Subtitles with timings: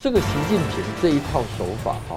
[0.00, 2.16] 这个习近平这一套手法哈，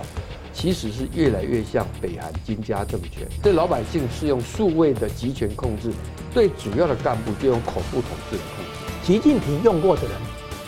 [0.54, 5.92] 其实是越来越像北韩金家政权，对老百姓是用数位的集权控制，
[6.32, 9.04] 对主要的干部就用恐怖统治的控制。
[9.04, 10.12] 习近平用过的人，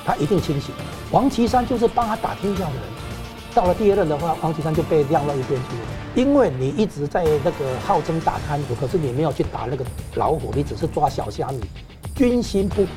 [0.04, 0.74] 他一定清醒。
[1.12, 2.82] 王岐山就是帮他打天下的人，
[3.54, 5.82] 到了第二任的话，王岐山就被晾到一边去了。
[6.16, 9.86] 因为你一直在那个号称打贪腐，可是你没有去打那个
[10.16, 11.60] 老虎，你只是抓小虾米，
[12.16, 12.92] 军心不服。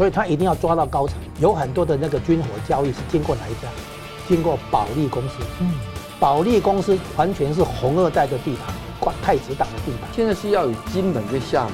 [0.00, 3.68] 所以他一定要抓到高层，有很多的那个军火交易是经过哪一家？
[4.26, 5.34] 经过保利公司。
[5.60, 5.74] 嗯，
[6.18, 10.08] 保利公司完全是红二代的地盘，太子党的地盘。
[10.10, 11.72] 现在是要以金门跟厦门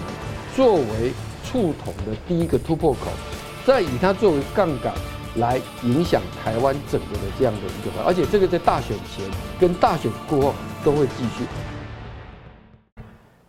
[0.57, 1.13] 作为
[1.45, 3.13] 触统的第一个突破口，
[3.65, 4.93] 再以它作为杠杆
[5.37, 9.25] 来影响台湾整个的这样的一个，而且这个在大选前
[9.61, 10.55] 跟大选过后
[10.85, 11.45] 都会继续。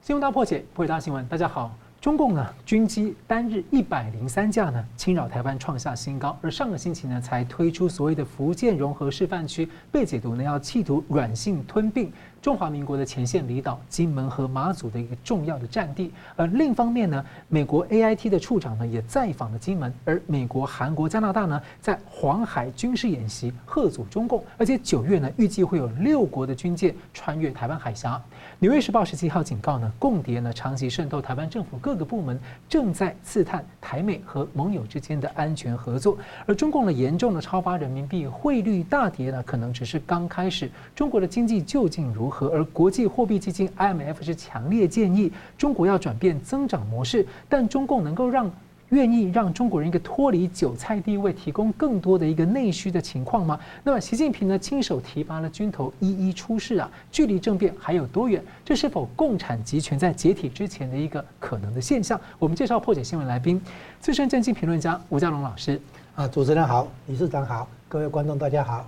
[0.04, 1.72] 新闻大破解，破解大新闻，大家好。
[2.08, 6.40] 中共呢，军机单日一百零三架呢，侵扰台湾创下新高。
[6.42, 12.10] 而上个星期呢，才推出所谓的福建融合示范区，被解读呢要企图软性吞并
[12.42, 16.14] 中华民国的前线离岛金门和马祖的一个重要的战地。
[16.38, 28.24] 而另一方面呢，美国 AIT 的处长呢也在访了金门，而美国、韩国、加拿大呢在黄海军事演习贺阻中共，而且九月呢预计会有六国的军舰穿越台湾海峡。
[28.60, 36.18] 纽约时报十七号警告呢，共谍呢长期渗透台湾政府各个部门，正在刺探台美和盟友之间的安全合作。
[36.48, 40.72] 而中共呢严重的超发人民币汇率大跌呢，可能只是刚开始。
[40.96, 42.48] 中国的经济究竟如何？
[42.48, 48.52] 而国际货币基金 IMF 是强烈建议中国要转变增长模式，但中共能够让。
[48.90, 53.60] 愿意让中国人一个脱离韭菜地位，提供更多的一个内需的情况吗？
[53.84, 58.42] 那么习近平呢，亲手提拔了军头一一出世啊，距离政变还有多远？
[58.64, 62.20] 这是否共产集权在解体之前的一个可能的现象？
[62.40, 63.62] 我们介绍破解新闻来宾，
[64.00, 65.80] 资深政经评论家吴家龙老师。
[66.16, 68.88] 啊，主持人好，理事长好，各位观众大家好。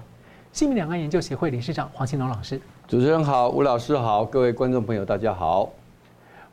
[0.54, 2.60] 新民两岸研究协会理事长黄庆龙老师。
[2.88, 5.70] 主持人好，吴老师好，各位观众朋友大家好。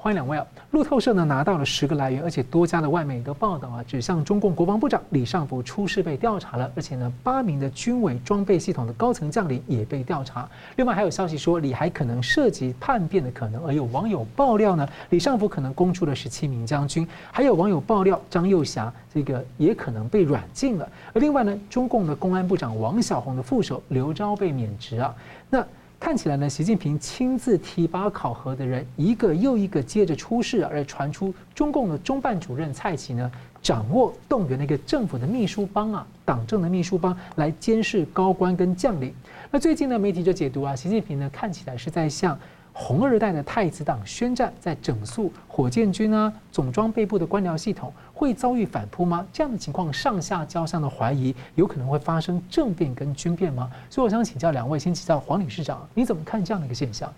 [0.06, 0.46] 欢迎两位啊！
[0.70, 10.48] 路透社呢拿到了十个来源，而且多家的外媒都报道啊，指向中共国防部长李尚福出事被调查了，而且呢八名的军委装备系统的高层将领也被调查。
[10.76, 20.88] 另外还有消息说李还可能涉及叛变的可能，而有网友爆料呢，李尚福可能供出了十七名将军，还有网友爆料张又侠这个也可能被软禁了。
[21.14, 25.12] 而另外呢，中共的公安部长王小洪的副手刘钊被免职啊，
[25.50, 25.66] 那。
[25.98, 33.30] 看起来呢，习近平亲自提拔考核的人一个又一个接着出事，而传出中共的中办主任蔡奇呢，
[33.62, 39.12] 掌握动员那个政府的秘书帮啊，党政的秘书帮来监视高官跟将领。
[39.50, 42.38] 那最近呢，媒体就解读啊，习近平呢看起来是在向。
[42.78, 49.26] 红二代的太子党宣战，在整肃火箭军啊，总装备部的官僚系统会遭遇反扑吗？
[49.32, 53.70] 这样的情况上下交相的怀疑，有可能会发生政变跟军变吗？
[53.88, 57.10] 所以我想请教两位，先请教黄理事长，你怎么看这样的一个现象？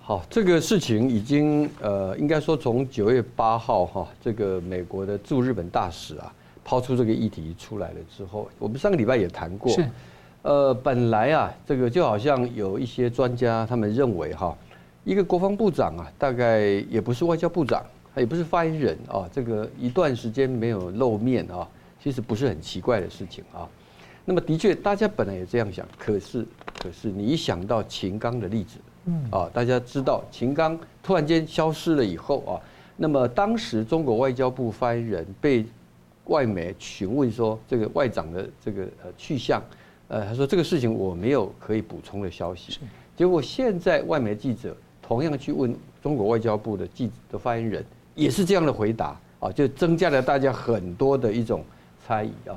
[0.00, 6.32] 好，这个事情已经呃，应该说从九月八号哈，这个美国的驻日本大使啊
[6.64, 9.70] 抛出这个议题出来了之后，我们上个礼拜也谈过。
[9.70, 9.88] 是。
[10.46, 14.56] 呃，本来啊，这个就好像有一些专家他们认为哈，
[15.02, 17.84] 一个国防部长啊，大概也不是外交部长，
[18.14, 21.66] 他也不是发言人啊，这个一段时间没有露面啊，
[22.00, 23.66] 其实不是很奇怪的事情啊。
[24.24, 26.46] 那么的确，大家本来也这样想，可是
[26.80, 32.54] 可是你一想到秦刚的例子，嗯啊，大家知道秦刚突然间消失了以后啊，
[32.96, 35.66] 那么当时中国外交部发言人被
[36.26, 39.60] 外媒询问说这个外长的这个呃去向。
[40.08, 42.78] 呃，他说这个事情我没有可以补充的消息。
[43.16, 47.84] 结果现在外媒记者同样去问中国外交部的记者的发言人，
[48.14, 51.64] 也是这样的回答啊，就增加了大家很多的一种
[52.06, 52.54] 猜疑啊。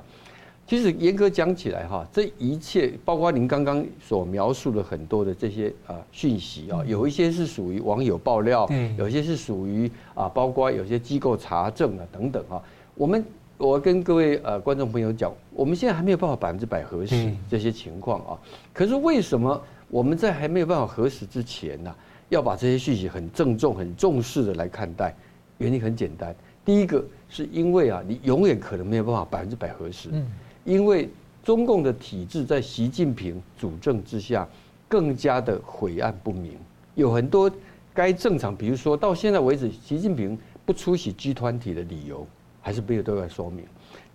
[0.68, 12.62] 其实严格讲起来哈，这一切包括您刚刚所描述的很多的这些啊讯息啊，有一些是属于网友爆料，有些是属于啊，包括有些机构查证啊等等啊，
[12.94, 13.26] 我们。
[13.60, 18.40] 我跟各位呃观众朋友讲，我们现在还没有办法百分之百核实这些情况啊。
[18.74, 21.94] 可是为什么我们在还没有办法核实之前呢，
[22.30, 25.14] 要把这些讯息很郑重、很重视的来看待？
[25.58, 30.08] 原因很简单，第一个是因为啊，你永远可能没有办法百分之百核实，
[30.64, 31.10] 因为
[31.44, 34.48] 中共的体制在习近平主政之下
[34.88, 36.54] 更加的晦暗不明，
[36.96, 37.52] 有很多
[37.94, 42.26] 该正常，比如说到现在为止，习近平不出席集团体的理由。
[42.62, 43.66] 还是没有对外说明，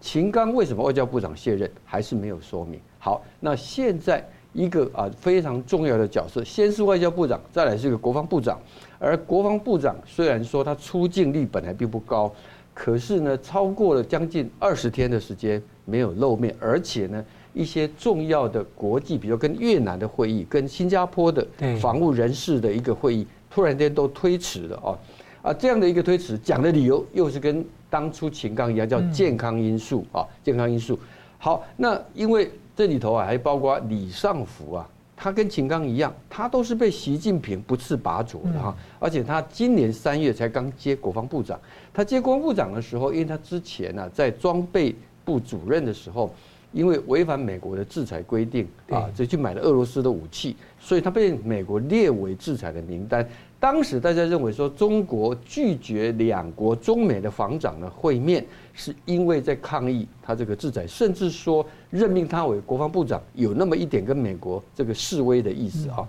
[0.00, 2.80] 秦刚为什么外交部长卸任还是没有说明。
[2.98, 8.60] 好，那现在一个啊非常重要的角色，先是外交部长，再来是一个国防部长。
[8.98, 12.32] 而国防部长虽然说他出镜率本来并不高，
[12.72, 21.46] 可是呢，超过了将近二十天的时间没有露面，而且呢，一些重要的国际，比如跟越南的会议、跟新加坡的
[21.80, 24.98] 防务人士的一个会议，突然间都推迟了哦。
[25.44, 30.98] 啊，这样的一个推迟，讲的理由又是跟当初秦刚一样，叫健康因素啊，健康因素。
[31.36, 41.60] 好，那因为这里头啊，还包括李尚福啊，他跟秦刚一样，他都是被习近平不次拔擢的哈，而且他今年三月才刚接国防部长，
[41.92, 44.96] 他接国防部长的时候，因为他之前呢在装备
[45.26, 46.34] 部主任的时候，
[46.74, 53.26] 因为违反美国的制裁规定啊，就去买了俄罗斯的武器，所以他被美国列为制裁的名单。
[53.60, 58.44] 当时大家认为说，中国拒绝两国中美的防长的会面，
[58.74, 66.06] 是因为在抗议他这个制裁，甚至说任命他为国防部长有那么一点跟美国这个示威的意思啊。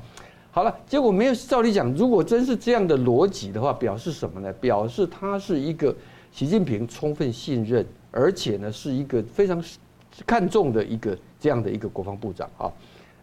[0.51, 4.51] 好了，结果没有照理讲，如果真是这样的逻辑的话，表示什么呢？
[4.53, 5.95] 表示他是一个
[6.31, 9.63] 习近平充分信任，而且呢是一个非常
[10.25, 12.71] 看中的一个这样的一个国防部长啊。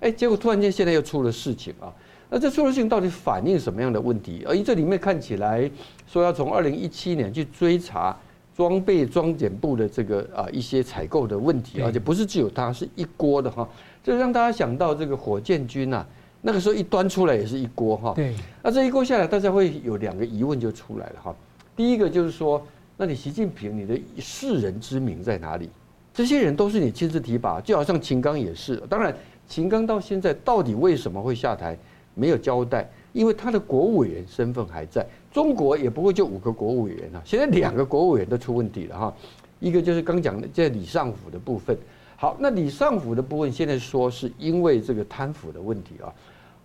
[0.00, 1.92] 哎，结果突然间现在又出了事情啊。
[2.28, 4.42] 那这出了事情到底反映什么样的问题？
[4.48, 5.70] 而这里面看起来
[6.06, 8.16] 说要从二零一七年去追查
[8.56, 13.68] 装备装检部的这个啊一些采购的问题，而且不是只有它是一锅的哈，
[14.02, 16.06] 这让大家想到这个火箭军呐，
[16.40, 18.14] 那个时候一端出来也是一锅哈。
[18.14, 18.34] 对。
[18.62, 21.36] 那这一锅下来，大家会有两个疑问就出来了哈。
[21.76, 22.66] 第一个就是说，
[22.96, 25.68] 那你习近平你的世人之名在哪里？
[26.14, 28.76] 这些人都是你亲自提拔，就好像秦刚也是。
[28.88, 29.14] 当然，
[29.48, 31.76] 秦刚到现在到底为什么会下台？
[32.14, 35.06] 没有交代，因为他的国务委员身份还在。
[35.32, 39.14] 中国也不会就五个国务委员啊，现在两个国务委员都出问题了哈。
[39.60, 41.74] 一个就是刚讲的这李尚福的部分。
[42.16, 46.12] 好，那李尚福的部分现在说是因为这个贪腐的问题啊。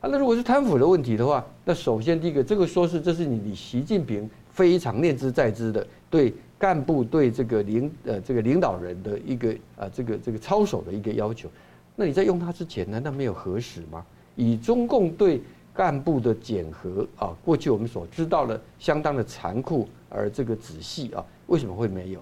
[0.01, 11.49] 啊，那如果是贪腐的问题的话，那首先第一个，这个说是这是你你习近平非常念兹在兹的对干部对这个领呃这个领导人的一个啊这个这个操守的一个要求。
[11.95, 14.05] 那你在用他之前，难道没有核实吗？
[14.35, 15.41] 以中共对
[15.73, 22.19] 干部的检核啊，过去我们所知道的相当的残酷而这个仔细啊，为什么会没有？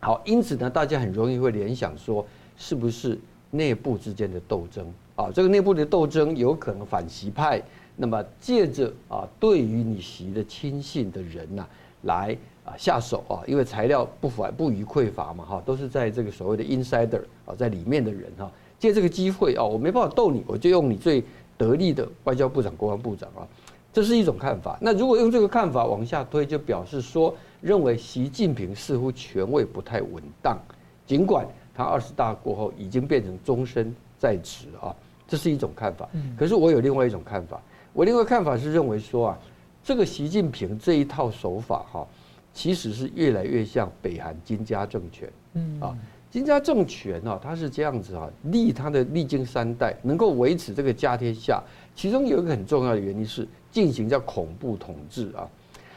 [0.00, 2.26] 好，因此呢，大家很容易会联想说，
[2.56, 3.18] 是不是
[3.50, 5.30] 内部之间的斗争啊？
[5.32, 7.62] 这个内部的斗争有可能反习派，
[7.96, 11.66] 那么借着啊，对于你习的亲信的人呐，
[12.02, 18.50] 来啊下手啊，因为材料不反不予匮乏嘛，哈，都是在这个所谓的 insider 啊，在里面的人哈。
[18.78, 21.22] 借这个机会啊，我没办法斗你，我就用你最
[21.56, 23.46] 得力的外交部长、国防部长啊，
[23.92, 24.76] 这是一种看法。
[24.80, 30.58] 那如果用这个看法往下推，就表示说，认为习近平似乎权位不太稳当，
[31.06, 34.92] 尽管他二十大过后已经变成终身在职啊，
[35.28, 36.08] 这是一种看法。
[36.36, 37.62] 可是我有另外一种看法，
[37.92, 39.38] 我另外看法是认为说啊，
[39.84, 42.04] 这个习近平这一套手法哈，
[42.52, 45.96] 其实是越来越像北韩金家政权，嗯啊。
[46.30, 51.62] 金家政权啊，它是这样子啊，历它的历经三代，能够维持这个家天下，
[51.94, 55.46] 其中有一个很重要的原因是进行叫恐怖统治啊。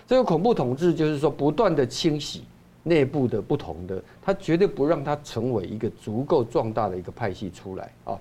[0.05, 2.43] 这个恐怖统治就是说不断的清洗
[2.83, 8.19] 内部的不同的，它绝对不让它成为一个足够壮大的一个派系出来啊。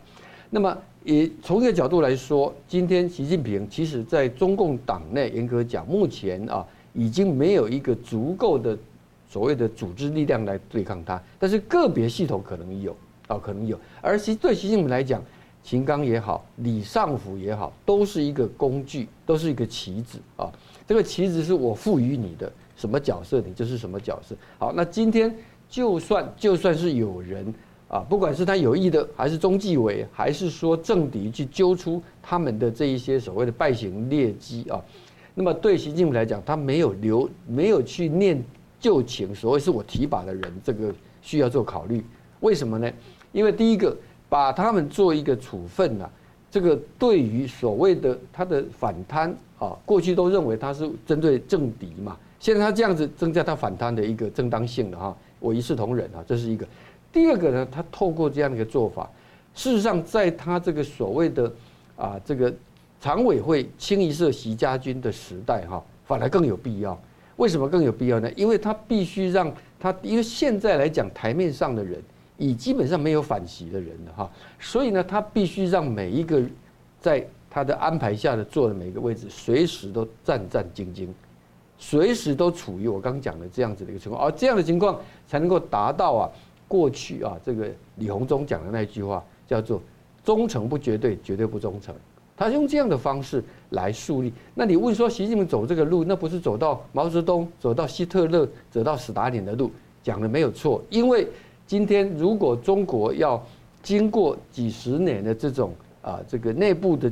[0.50, 6.64] 那么也从一个角度来说，今天习近平其实在中共党内严格讲，目前啊
[6.94, 8.78] 已经没有一个足够的。
[9.26, 12.96] 所谓的组织力量来对抗他，但是个别系统可能有
[13.26, 13.76] 啊，可能有。
[14.00, 15.20] 而习对习近平来讲，
[15.60, 20.52] 秦刚也好，李尚福也好，都是一个工具，都是一个棋子啊。
[20.86, 24.36] 这个棋子是我赋予你的什么角色，你就是什么角色。
[24.56, 25.34] 好，那今天
[25.68, 27.52] 就算就算是有人
[27.88, 34.80] 啊，不管是他有意的，还是中纪委，还是说政敌去揪出他们的这一些所谓的败行劣迹啊，
[35.34, 38.42] 那么对习近平来讲，他没有留，没有去念。
[38.80, 42.04] 旧情所谓是我提拔的人，这个需要做考虑。
[42.40, 42.92] 为什么呢？
[43.32, 43.96] 因为第一个，
[44.28, 46.10] 把他们做一个处分啊，
[46.50, 56.66] 这个对于所谓的他的反贪啊，过去都认为他是针对政敌嘛，现在他这样子增加他反贪的一个正当性了哈，我一视同仁啊，这是一个。
[57.10, 59.10] 第二个呢，他透过这样的一个做法，
[59.54, 61.50] 事实上在他这个所谓的
[61.96, 62.52] 啊这个
[63.04, 66.98] 常委会清一色习家军的时代哈，反而更有必要。
[67.36, 68.32] 为什么更有必要呢？
[68.34, 72.02] 因为他必须让他，因为现在来讲，台面上的人
[72.38, 76.42] 已基本上没有反习的人了哈，所以呢，他必须让每一个
[76.98, 81.08] 在他的安排下的坐的每一个位置，随时都战战兢兢，
[81.76, 86.30] 随时都处于我刚讲的这样子的一个情况，而这样的情况才能够达到啊，
[86.66, 89.78] 过去啊，这个李鸿忠讲的那句话叫做
[90.24, 91.94] “忠诚不绝对，绝对不忠诚”。
[92.36, 94.32] 他用这样的方式来树立。
[94.54, 99.70] 那你问说，习近平走这个路，那不是走到毛泽东、走到希特勒、走到史达林的路？
[100.02, 100.82] 讲的没有错。
[100.90, 101.26] 因为
[101.66, 103.42] 今天如果中国要
[103.82, 105.72] 经过几十年的这种
[106.02, 107.10] 啊这个内部的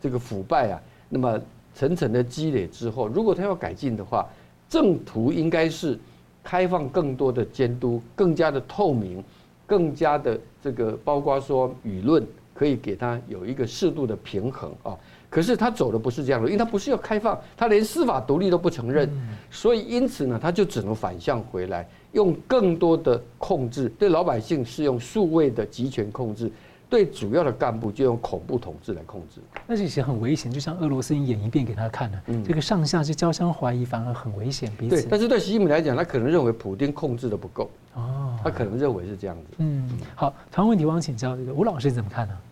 [0.00, 1.40] 这个腐败啊，那么
[1.74, 4.28] 层层的积累之后，如果他要改进的话，
[4.68, 5.98] 正途应该是
[6.42, 9.22] 开放更多的监督，更加的透明，
[9.66, 12.26] 更加的这个包括说舆论
[12.62, 14.96] 可以给他有一个适度的平衡啊。
[15.28, 19.10] 可是他走的不是这样的，因为他不是要开放，他连司法独立都不承认，
[19.50, 26.52] 所以因此呢，他就只能反向回来，用更多的控制，对老百姓是用数位的集权控制，
[26.90, 29.40] 对主要的干部就用恐怖统治来控制。
[29.66, 34.70] 那这些很危险，就像俄罗斯演一遍给他看了，这个上下是交相怀疑，反而很危险。
[34.78, 34.96] 彼此。
[34.96, 39.44] 对，但是对习近平来讲，他可能认为普京控制的不够，哦，他可能认为是这样子。
[39.56, 42.34] 嗯，好，台湾问题我想请教这个吴老师怎么看呢？
[42.34, 42.51] 啊，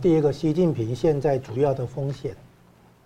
[0.00, 2.36] 第一个，习近平现在主要的风险，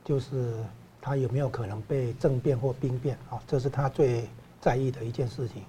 [0.05, 0.53] 就是
[1.01, 3.41] 他有没有可能被政变或兵变啊？
[3.47, 4.29] 这是他最
[4.61, 5.63] 在意的一件事情。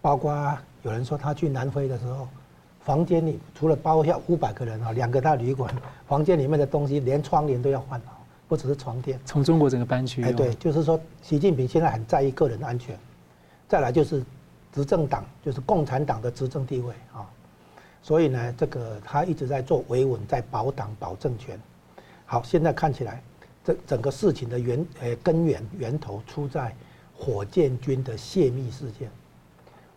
[0.00, 2.28] 包括有人说他去南非的时候，
[2.78, 5.74] 房间里除了包下五百个人啊，两个大旅馆，
[6.06, 8.14] 房间里面的东西连窗帘都要换啊，
[8.46, 9.18] 不只是床垫。
[9.24, 10.22] 从中国整个搬去。
[10.22, 12.96] 哎，对，就是说习近平现在很在意个人安全。
[13.66, 14.24] 再来就是
[14.72, 17.26] 执政党，就是共产党的执政地位啊。
[18.06, 21.60] 所以呢，这个他一直在做维稳，在保党、保政权。
[22.24, 23.20] 好，现在看起来，
[23.64, 26.72] 这整个事情的源呃根源源头出在
[27.16, 29.10] 火箭军的泄密事件。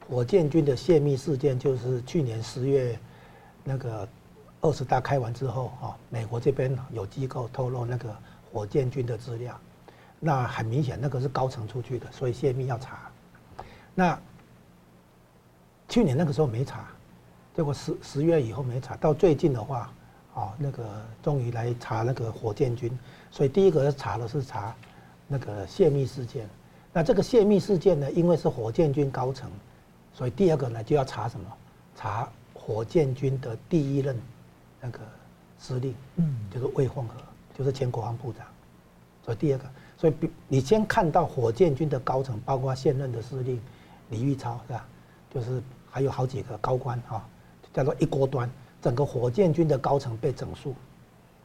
[0.10, 2.98] 火箭军的泄密事件就是去年十月
[3.64, 4.10] 那个
[4.60, 8.10] 二十大开完之后啊，美国这边有机构透露那个
[8.52, 9.56] 火箭军的资料，
[10.20, 13.12] 那很明显那个是高层出去的，所以泄密要查。
[13.94, 14.20] 那
[15.88, 16.88] 去年那个时候没查。
[17.60, 19.92] 结果十十月以后没查，到最近的话，
[20.34, 22.90] 啊，那个终于来查那个火箭军，
[23.30, 24.74] 所以第一个查的是查
[25.28, 26.48] 那个泄密事件。
[26.94, 29.52] 那这个泄密事件呢，因为是火箭军高层，
[30.14, 31.46] 所以第二个呢就要查什么？
[31.98, 34.18] 查火箭军的第一任
[34.80, 35.00] 那个
[35.58, 37.16] 司令，嗯，就是魏凤和，
[37.58, 38.46] 就是前国防部长。
[39.26, 39.66] 所以第二个，
[39.98, 43.62] 所以比你先看到火箭军的高层，包括现任的司令
[44.12, 44.88] 李玉超是吧？
[45.30, 45.62] 就是
[45.92, 47.22] 还有好几个高官啊。
[47.74, 48.50] 叫做一锅端，
[48.82, 50.74] 整个火箭军的高层被整肃，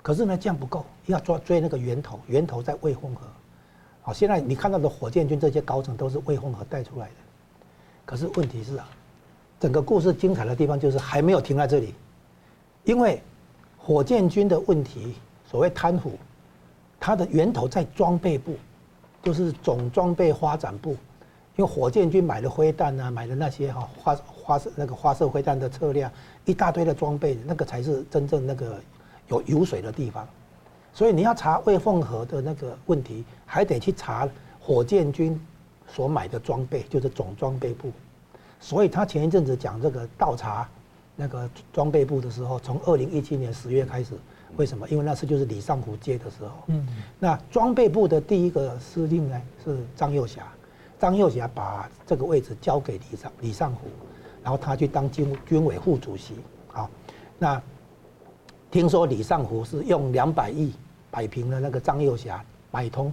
[0.03, 3.27] 可是呢，这样不够，要抓追那个源头，源头在魏凤和。
[4.03, 7.15] 好，现在你看到的火箭军这些高层都是魏凤和带出来的，
[8.05, 8.89] 可是问题是啊，
[9.61, 11.95] 整个故事精彩的地方就是还没有停在这里，
[12.85, 13.21] 因为
[13.79, 15.15] 火箭军的问题，
[15.51, 16.13] 所谓贪腐，
[16.99, 18.57] 它的源头在装备部，
[19.23, 20.91] 就是总装备发展部，
[21.57, 24.15] 因为火箭军买的灰弹啊，买的那些哈花。
[24.15, 24.23] 发
[24.59, 26.11] 射那个发射飞弹的车辆，
[26.45, 28.79] 一大堆的装备，那个才是真正那个
[29.29, 30.29] 有油水的地方。
[30.93, 34.29] 所以你要查魏凤和的那个问题，还得去查
[34.61, 35.41] 火箭军
[35.89, 37.91] 所买的装备，就是总装备部。
[38.61, 40.69] 所以他前一阵子讲这个倒查
[41.17, 44.15] 那个装备部的时候，从二零一七年十月开始，
[44.57, 44.89] 为什么？
[44.89, 46.51] 因为那次就是李尚福接的时候。
[46.69, 46.87] 嗯。
[47.19, 50.47] 那装备部的第一个司令呢是张又侠，
[50.99, 53.81] 张又侠把这个位置交给李尚李尚福。
[54.45, 56.35] 然后他去当军军委副主席，
[56.75, 56.87] 啊，
[57.39, 57.61] 那
[58.71, 60.75] 听说李尚福是用两百亿
[61.11, 63.11] 摆平了那个张又侠，买通，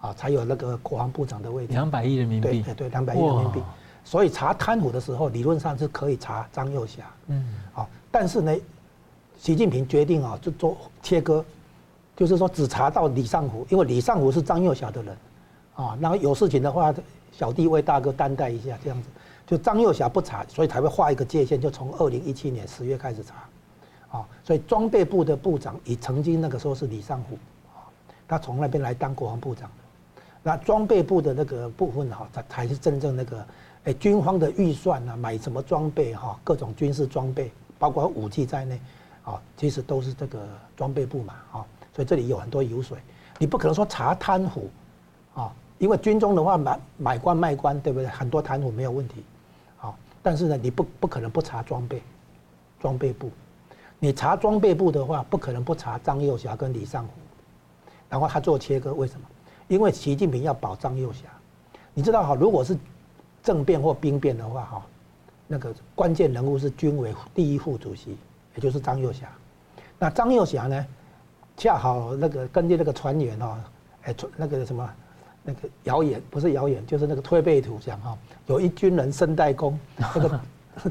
[0.00, 1.74] 啊，才有那个国防部长的位置。
[1.74, 2.48] 两百亿人民币。
[2.48, 3.60] 对对对，两百亿人民币。
[4.02, 7.02] 所以查贪腐的时候，理论上是可以查张又侠。
[7.26, 7.54] 嗯。
[7.74, 8.56] 啊，但是呢，
[9.38, 11.44] 习近平决定啊，就做切割，
[12.16, 15.14] 就是说只查到李尚福，因为李尚福是张又侠的人，
[15.74, 16.94] 啊，然后有事情的话，
[17.32, 19.08] 小弟为大哥担待一下，这样子。
[19.50, 27.34] 就张又侠不查，所以才会画一个界限，就从二零一七年十月开始查，啊，所以装备部的部长也曾经那个时候是李尚福，
[27.74, 27.82] 啊，
[28.28, 29.68] 他从那边来当国防部长，
[30.40, 33.44] 那装备部的那个部分哈，才才是真正那个，
[33.86, 38.80] 哎，军方的预算啊，买什么装备哈，各种军事装备，包括武器在内，
[39.24, 42.96] 啊，其实都是这个装备部嘛，啊，所以这里有很多油水，
[43.36, 44.70] 你不可能说查贪腐，
[45.34, 48.06] 啊，因为军中的话买买官卖官，对不对？
[48.06, 49.24] 很多贪腐没有问题。
[50.22, 52.02] 但是呢，你不不可能不查装备，
[52.78, 53.30] 装备部，
[53.98, 57.12] 你查装备部的话，不可能不查张又侠跟李尚福，
[58.08, 59.26] 然后他做切割，为什么？
[59.68, 61.20] 因为习近平要保张又侠，
[61.94, 62.76] 你知道哈，如果是
[63.42, 64.86] 政变或兵变的话哈，
[65.46, 68.16] 那个关键人物是军委第一副主席，
[68.54, 69.26] 也就是张又侠，
[69.98, 70.86] 那张又侠呢，
[71.56, 73.56] 恰好那个根据那个传言哦，
[74.02, 74.88] 哎传那个什么。
[75.42, 78.16] 那个谣言不是谣言，就是那个推背图讲哈，
[78.50, 80.40] 有一军人身带弓， 那个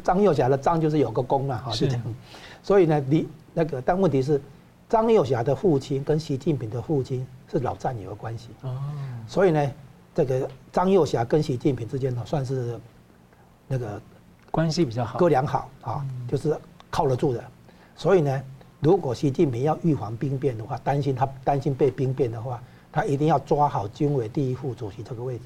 [0.02, 1.88] 张幼侠的张就是有个弓嘛哈，是。
[1.88, 2.16] 这样。
[2.64, 4.42] 所以呢，你那个但问题是，
[4.88, 8.48] 张幼侠的父亲跟习近平的父亲是老战友的关系。
[8.62, 8.78] 哦，
[9.28, 9.72] 所以呢，
[10.16, 12.80] 这个张幼侠跟习近平之间呢，算是
[13.68, 14.02] 那个
[14.52, 16.58] 关系比较好，哥俩好啊，就是
[16.90, 17.44] 靠得住的。
[17.94, 18.42] 所以呢，
[18.80, 25.44] 如果习近平要预防兵变的话，担心他担心被兵变的话，他一定要抓好军委第一副主席这个位置，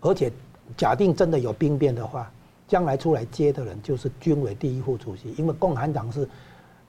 [0.00, 0.32] 而且
[0.76, 2.30] 假定真的有兵变的话，
[2.66, 6.28] 将来出来接的人就是军委第一副主席，因为共产党是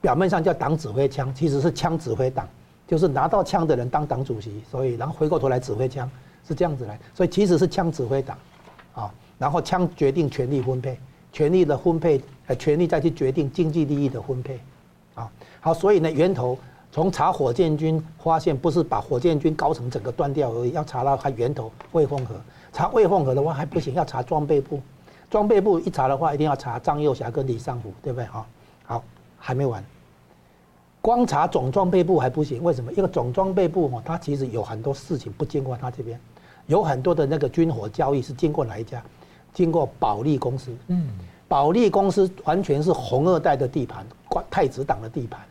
[0.01, 2.47] 表面上叫党指挥枪，其实是枪指挥党，
[2.87, 6.09] 就是拿到枪的人当党主席，所以然后回过头来指挥枪
[6.47, 8.37] 是这样子来，所以其实是枪指挥党，
[8.93, 10.97] 啊，然后枪决定权力分配，
[11.31, 14.59] 权力的分配，呃，权力再去决定经济利益的分配，
[15.13, 15.29] 啊，
[15.59, 16.57] 好，所以呢，源头
[16.91, 22.35] 从查火箭军发现，不是把火箭军高层整个断掉而已，要查到它源头未缝合，
[22.77, 24.79] 查未缝合的话还不行，要查装备部。
[25.31, 28.25] 装备部一查的话，一定要查张幼霞跟李尚福，对不对？
[28.27, 28.45] 好，
[28.85, 29.03] 好，
[29.39, 29.83] 还没完。
[31.01, 32.93] 光查总装备部还不行，为什么？
[32.93, 36.19] 因为总装备部哦，它其实有很多事情不经过他这边，
[36.67, 39.01] 有很多的那个军火交易是经过哪一家？
[39.55, 40.71] 经过保利公司。
[40.89, 41.09] 嗯，
[41.47, 44.05] 保利公司完全是红二代的地盘，
[44.51, 45.41] 太子党的地盘，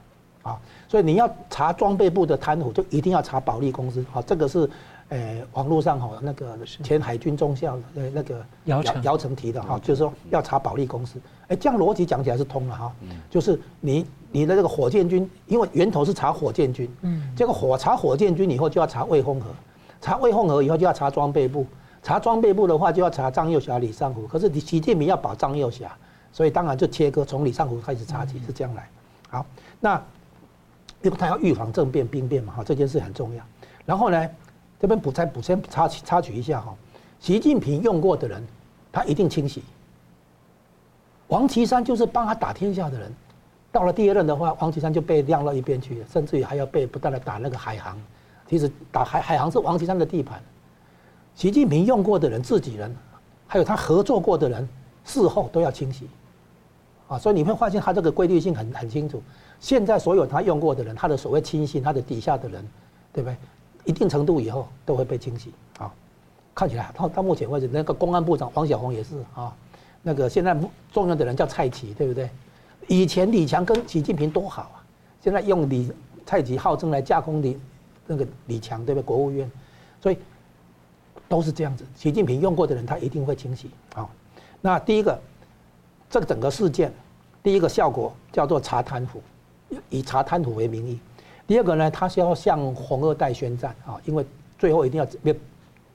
[0.45, 4.06] 啊，所以你要查装备部的贪腐，就一定要查保利公司。
[4.12, 4.71] 好，这个是。
[5.11, 11.21] 诶，网络上哈那个前海军中校呃那个姚姚成提的哈，就是说要查保利公司。
[11.47, 12.93] 诶，这样逻辑讲起来是通了哈。
[13.31, 19.47] 就是你你的这个火箭军，因为源头是查火箭军，嗯，结果火查火箭军以后就要查未缝合，
[20.01, 21.65] 查未缝合以后就要查装备部，
[22.03, 24.27] 查装备部的话就要查张幼侠、李尚福。
[24.27, 25.97] 可是你习近平要保张幼侠，
[26.33, 28.89] 所以当然就切割，从李尚福开始查起，是这样来。
[29.31, 29.47] 好，
[29.79, 30.03] 那
[31.03, 33.45] 因为他要预防政变兵变嘛哈，这件事很重要。
[33.85, 34.29] 然后呢？
[34.87, 36.73] 这边补再补先插插曲一下哈，
[37.19, 38.40] 习近平用过的人，
[38.93, 39.61] 他一定清洗。
[41.26, 43.12] 王岐山就是帮他打天下的人，
[43.73, 48.00] 到了第二任的话，王岐山就被晾到一边去了，甚至于还要被不断的打那个海航。
[48.49, 50.40] 其实打海海航是王岐山的地盘。
[51.35, 52.95] 习近平用过的人，自己人，
[53.49, 54.69] 还有他合作过的人，
[55.05, 56.09] 事后都要清洗。
[57.09, 59.21] 啊，所以你会发现他这个规律性很很清楚。
[59.59, 62.64] 现在所有他用过的人，他的所谓亲信，他的底下的人，
[63.12, 63.37] 对不对？
[63.87, 65.91] 一定程度以后都会被清洗啊！
[66.54, 69.54] 看起来到到目前为止，那个公安部长黄晓红也是啊，
[70.02, 70.54] 那个现在
[70.93, 72.28] 重要的人叫蔡奇，对不对？
[72.89, 74.84] 以前李强跟习近平多好啊，
[75.23, 75.91] 现在用李
[76.26, 77.58] 蔡奇号称来架空李
[78.06, 79.04] 那个李强，对不对？
[79.04, 79.50] 国务院，
[80.00, 80.19] 所以
[81.28, 81.84] 都是这样子。
[81.95, 84.08] 习近平用过的人，他一定会清洗啊。
[84.61, 85.21] 那第一个，
[86.11, 86.93] 这个整个事件，
[87.43, 89.23] 第一个效果叫做查贪腐，
[89.91, 90.99] 以查贪腐为名义。
[91.47, 94.25] 第二个呢，他是要向红二代宣战啊，因为
[94.59, 95.35] 最后一定要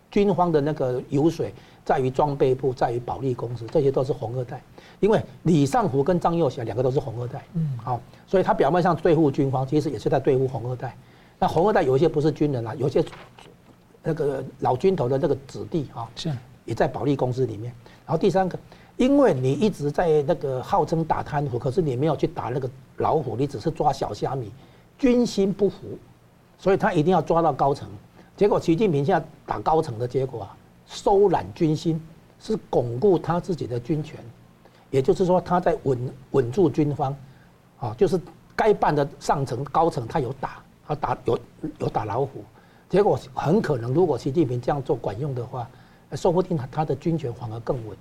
[0.10, 4.62] 军方的那个油水在于装备部，在于保利公司，这些都是红二代。
[5.00, 10.96] 因为李尚福跟张幼侠两个都是红二代，嗯，好，所以他表面上对付军方，其实也是在对付红二代。
[11.40, 13.04] 那红二代有一些不是军人啊，有些
[14.04, 16.32] 那个老军头的那个子弟啊，是
[16.66, 17.74] 也在保利公司里面。
[18.06, 18.60] 然后第三个，
[18.98, 24.52] 因为你一直在那个号称打贪腐，可是你没有去打那个老虎，你只是抓小虾米。
[25.02, 25.98] 军心不服，
[26.60, 27.90] 所以他一定要抓到高层。
[28.38, 32.00] 结果习近平现在打高层的结果啊，收揽军心
[32.40, 34.20] 是巩固他自己的军权，
[34.92, 37.16] 也就是说他在稳稳住军方，
[37.80, 38.22] 啊，就是
[38.56, 41.40] 该办的上层高层他有打，他打有
[41.80, 42.44] 有打老虎。
[42.88, 45.68] 结果很可能，如果习近平这样做管用的话，
[46.12, 47.98] 说不定他的军权反而更稳。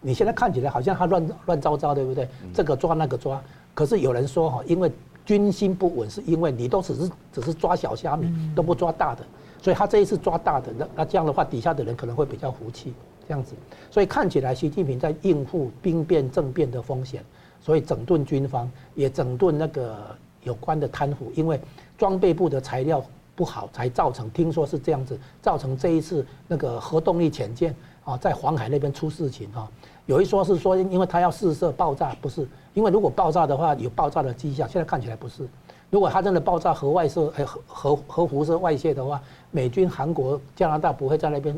[0.00, 2.28] 你现在看起来好像他乱乱糟糟，对不对？
[2.54, 3.42] 这个抓那个抓，
[3.74, 4.88] 可是有人说哈，因为。
[5.28, 9.22] 军心不稳，是因为你都只是只是抓小虾米，都不抓大的，
[9.60, 12.94] 所以他这一次抓大的，那那这样的话，底下的人可能会比较服气，
[13.28, 13.52] 这样子。
[13.90, 17.22] 所以看起来，习近平在应付兵变政变的风险，
[17.60, 19.98] 所以整顿军方，也整顿那个
[20.44, 21.60] 有关的贪腐，因为
[21.98, 23.04] 装备部的材料
[23.36, 29.68] 不好，才造成听说是这样子，造成这一次那个核动力潜舰啊，在黄海那边出事情啊。
[30.08, 32.48] 有一说是说，因为他要试射爆炸，不是。
[32.72, 35.46] 因为如果爆炸的话，有爆炸的迹象，现在看起来不是。
[35.90, 41.54] 如果它真的爆炸核外射，核核核辐射外泄的话，美军、韩国、加拿大不会在那边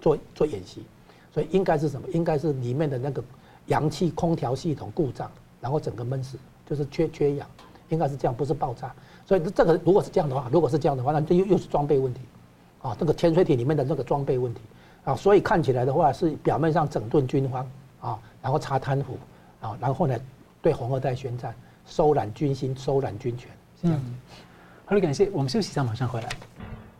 [0.00, 0.84] 做做演习，
[1.34, 2.06] 所以应该是什么？
[2.12, 3.20] 应该是里面的那个
[3.66, 5.28] 氧气空调系统故障，
[5.60, 7.48] 然后整个闷死，就是缺缺氧，
[7.88, 8.94] 应该是这样，不是爆炸。
[9.26, 12.20] 所以这个如果是这样的话，如果是这样的话，那这又又是装备问题，
[12.80, 14.60] 啊，这个潜水艇里面的那个装备问题，
[15.04, 17.66] 啊，所以看起来的话是表面上整顿军方，
[18.00, 19.18] 啊，然后查贪腐。
[19.60, 20.18] 啊，然后呢，
[20.62, 23.50] 对红二代宣战，收揽军心，收揽军权。
[23.82, 24.00] 嗯，
[24.86, 26.28] 好了，感谢，我们休息一下，马上回来。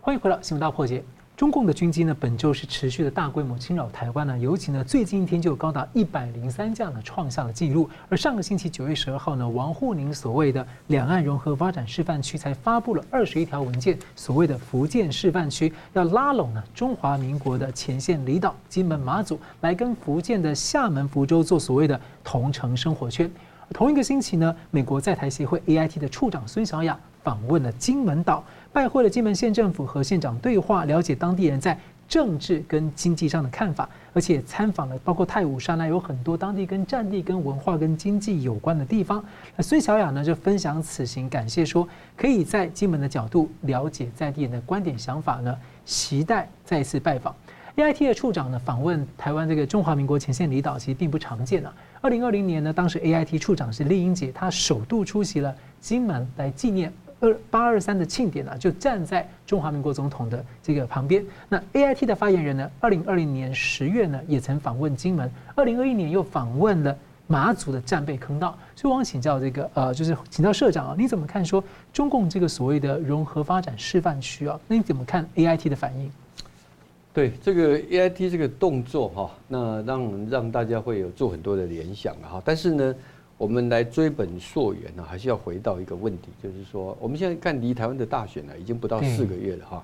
[0.03, 1.03] 欢迎回到新闻大破解。
[1.41, 7.89] 中共的军机呢，本周是持续的大规模侵扰台湾呢，尤其呢，最近一天就有高达一百零三架呢，创下了纪录。
[8.11, 23.31] 而上个星期九月十二号呢，王沪宁所谓的两岸融合发展示范区才发布了二十一条文件，所谓的福建示范区要拉拢呢中华民国的前线离岛金门、马祖，来跟福建的厦门、福州做所谓的同城生活圈。
[23.73, 31.77] 同一个星期呢，美国在台协会 AIT 的处长孙小雅访问了金门岛，拜会了金门县政府和县长对话，了解当地人在
[32.09, 39.25] 政治跟经济上的看法，而且参访了包括太武山呢，有很多当地跟战地、跟文化、跟经济有关的地方。
[39.57, 47.35] 那孙小雅呢就分享此行，感谢说可以在金门的角度了解在地人的观点想法呢，期待再次拜访。
[47.77, 51.73] AIT 的处长呢访问台湾这个中华民国前线离岛，其实并不常见啊。
[52.01, 56.93] 二零二零年呢，当时 AIT 处长是丽英姐，她首度出席了金门来纪念。
[57.21, 61.23] 二八二三的庆典呢，就站在中华民国总统的这个旁边。
[61.49, 68.59] 那 AIT 的发言人呢，二零二零年十月呢，也曾访问金门，二零二一年又访问了马祖的战备坑道。
[68.75, 74.59] 所以我想请教这个呃，就是请教社长啊，你怎么看说中共这个所谓的融合发展示范区啊？
[74.67, 76.11] 那你怎么看 AIT 的反应？
[77.13, 82.95] 对这个 AIT 这个动作哈，那让让大家会有做很多的联想哈，但是呢。
[83.41, 89.83] 我们来追本溯源呢，还是要回到一个问题，就是说，我们现在看离台湾的大选呢，已经不到四个月了哈。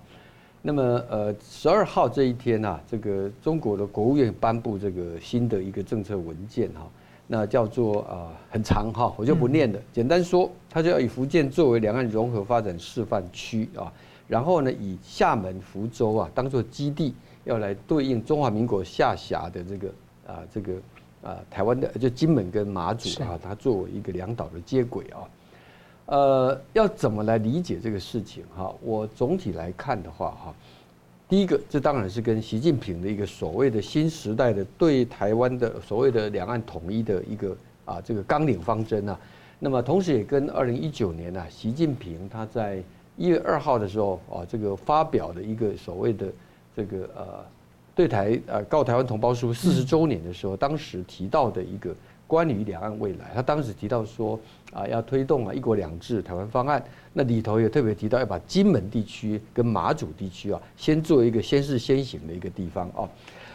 [0.60, 6.86] 那么，呃，十二号这一天啊，这个中国的国务院颁布这个新的一个政策文件哈，
[7.26, 9.80] 那叫做啊很长哈，我就不念了。
[9.90, 13.90] 简单说，它就要以福建作为两岸融合发展示范区啊，
[14.28, 17.14] 然后呢，以厦门、福州啊当做基地，
[17.44, 19.88] 要来对应中华民国下辖的这个
[20.26, 20.74] 啊这个。
[21.22, 25.18] 啊，台湾的就金门跟马祖啊，它作为一个两岛的接轨啊，
[26.06, 28.72] 呃，要怎么来理解这个事情哈？
[28.80, 30.54] 我总体来看的话哈，
[31.28, 39.18] 第一个，这当然是跟习近平的一个所谓的新时代的对台湾的所谓的两岸统一的一个啊这个纲领方针啊，
[39.58, 42.80] 那么同时也跟二零一九年呢，习近平他在
[43.16, 46.28] 一月二号的时候啊，这个发表的一个所谓的
[46.76, 47.44] 这个呃。
[47.96, 54.38] 对台呃告台湾同胞书四十周年的时候，当时提到的一个关于两岸未来，他当时提到说
[54.70, 63.08] 啊要推动啊一国两制台湾方案，那里头也特别提到要把金门地区跟马祖地区啊先做一个先试先行的一个地方啊。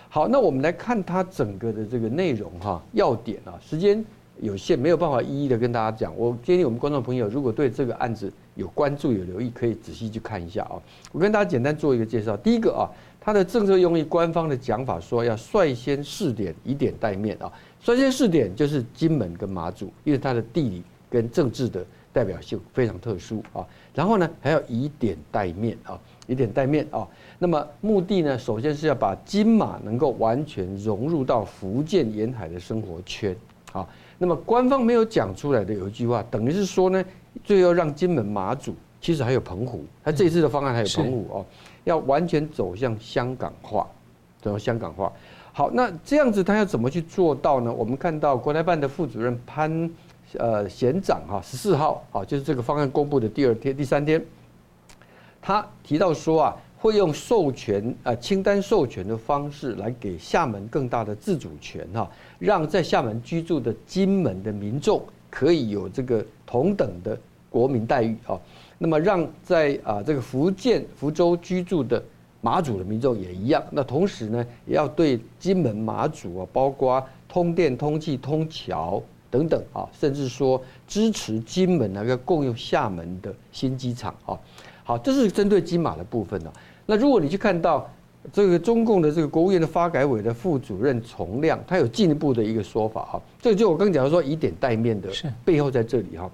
[0.09, 4.03] 好，那我们来看它整个的这个内容哈要点啊，时间
[4.39, 6.17] 有限没有办法一一的跟大家讲。
[6.17, 10.81] 我建议我们观众朋友如果对这个案子有关注有留意，可以仔细去看一下啊。
[11.11, 12.89] 我跟大家简单做一个介绍，第一个啊。
[13.23, 17.51] 他的政策用意，官方的讲法说要率先试点，以点带面啊。
[17.79, 23.63] 率先试点就是金门跟马祖，因为它的地理跟政治的代表性非常特殊啊。
[23.93, 27.07] 然后呢，还要以点带面啊，以点带面啊。
[27.37, 33.35] 那么目的呢，首先是要把金马能够完全融入到福建沿海的生活圈
[33.71, 33.87] 啊。
[34.17, 37.05] 那么官方没有讲出来的有一句话，等于是说呢，
[37.43, 41.45] 最后让金门、马祖，其实还有澎湖，他这次的方案还有澎湖哦。
[41.83, 43.87] 要完全走向香港化，
[44.41, 45.11] 走向香港化。
[45.53, 47.73] 好，那这样子他要怎么去做到呢？
[47.73, 49.89] 我们看到国台办的副主任潘
[50.37, 54.23] 呃贤长哈，十四号啊，就是这个方案公布的第二天、第三天，
[55.41, 68.39] 他提到说啊，会用授权呃清单授权的方式来给厦门更大的自主权哈，让在厦门居住的金门的民众可以有这个同等的国民待遇啊。
[68.83, 72.03] 那么让在啊这个福建福州居住的
[72.41, 73.63] 马祖的民众也一样。
[73.69, 84.33] 那同时呢，也要对金门马祖啊，包括通电、通气、通桥等等啊，甚至说支持金门那个共用厦门的新机场啊。
[84.83, 86.51] 好，这是针对金马的部分呢。
[86.87, 87.87] 那如果你去看到
[88.33, 93.21] 这个中共的这个国务院的发改委的副主任丛亮，他有进一步的一个说法哈。
[93.39, 95.07] 这个就我刚讲的说以点带面的
[95.45, 96.27] 背后在这里哈。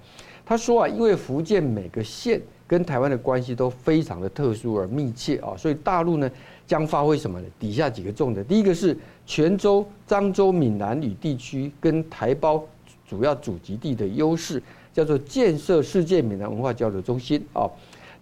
[0.48, 6.30] 他说啊，因为福建每个县跟台湾的关系都非常的特殊而密切啊，所以大陆呢
[6.66, 7.46] 将发挥什么呢？
[7.60, 12.64] 底下几个重点，第一个是泉州、漳州、闽南语地区跟台胞
[13.06, 17.68] 主要祖籍地的优势，叫做建设世界闽南文化交流中心啊。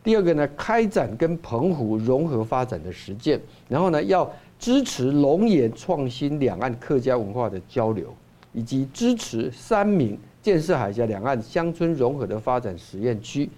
[0.03, 8.13] 第二个呢，开展跟澎湖融合发展的实践，然后呢，要支持龙岩创新两岸客家文化的交流，
[8.53, 10.19] 以及支持三明。
[10.47, 13.51] 建设海峡两岸乡村融合的发展实验区，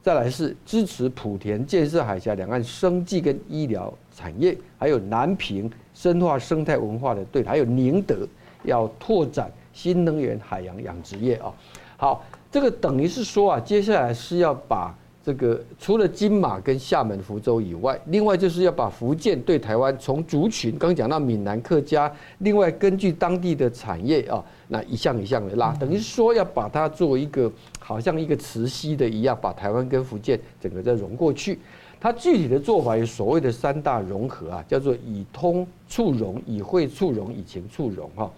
[0.00, 8.24] 再来是支持莆田建设海峡两岸生计跟医疗产业，还有南平深化生态文化的对，还有宁德
[8.62, 11.52] 要拓展新能源海洋养殖业啊。
[11.96, 14.96] 好，这个等于是说啊，接下来是要把。
[15.28, 31.58] 这个除了金马跟厦门、福州以外，另外就是要把福建对台湾从族群，刚讲到闽南客家，另外根据当地的产业啊，那一项一项的拉，等于说要把它做一个好像一个磁吸的一样，把台湾跟福建整个再融过去。
[32.00, 38.32] 它具体的做法有所谓的三大融合啊，叫做以通促融、以会促融、以情促融哈。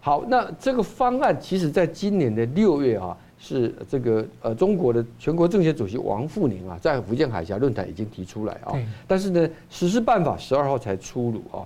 [0.00, 8.74] 好，那这个方案其实在今年的六月啊，是这个呃中国的全国政协主席王沪宁啊，在福建海峡论坛已经提出来啊，
[9.06, 11.64] 但是呢，实施办法十二号才出炉啊。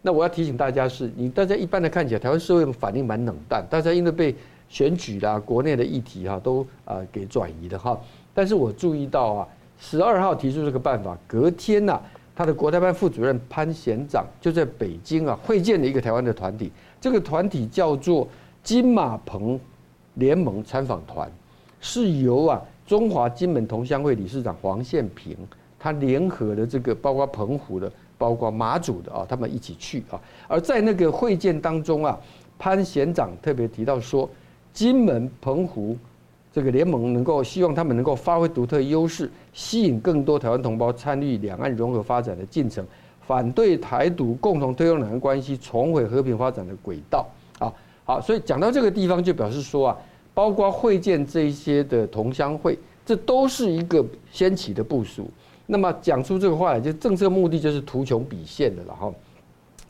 [0.00, 4.34] 那我要提醒大家是，你大家一般的看起来，台湾社会反应蛮冷淡，大家因为被
[4.68, 7.98] 选举啦、国内的议题哈，都啊给转移的哈。
[8.32, 9.48] 但是我注意到啊，
[9.80, 12.00] 十二号提出这个办法，隔天呐，
[12.36, 18.26] 他的国台办副主任潘贤长就在北京啊会见了一个台湾的团体，这个团体叫做
[18.62, 19.58] 金马澎
[20.18, 21.28] 联盟参访团，
[21.80, 25.36] 是由啊中华金门同乡会理事长黄宪平，
[25.78, 27.90] 他联合的这个包括澎湖的。
[28.18, 30.20] 包括马祖的啊，他们一起去啊。
[30.48, 32.18] 而在那个会见当中啊，
[32.58, 34.28] 潘贤长特别提到说，
[34.72, 35.96] 金门、澎湖
[36.52, 42.84] 这个联盟能够希望他们能够发挥独特优势，吸引更多台湾同胞参与两岸融合发展的进程，
[43.20, 47.24] 反对台独，共同推动两岸关系重回和平发展的轨道
[47.60, 47.72] 啊。
[48.04, 49.96] 好，所以讲到这个地方，就表示说啊，
[50.38, 55.28] 包括会见这些的同乡会，这都是一个先起的部署。
[55.66, 59.12] 那么讲出这个话来，就政策目的就是图穷匕现的了哈。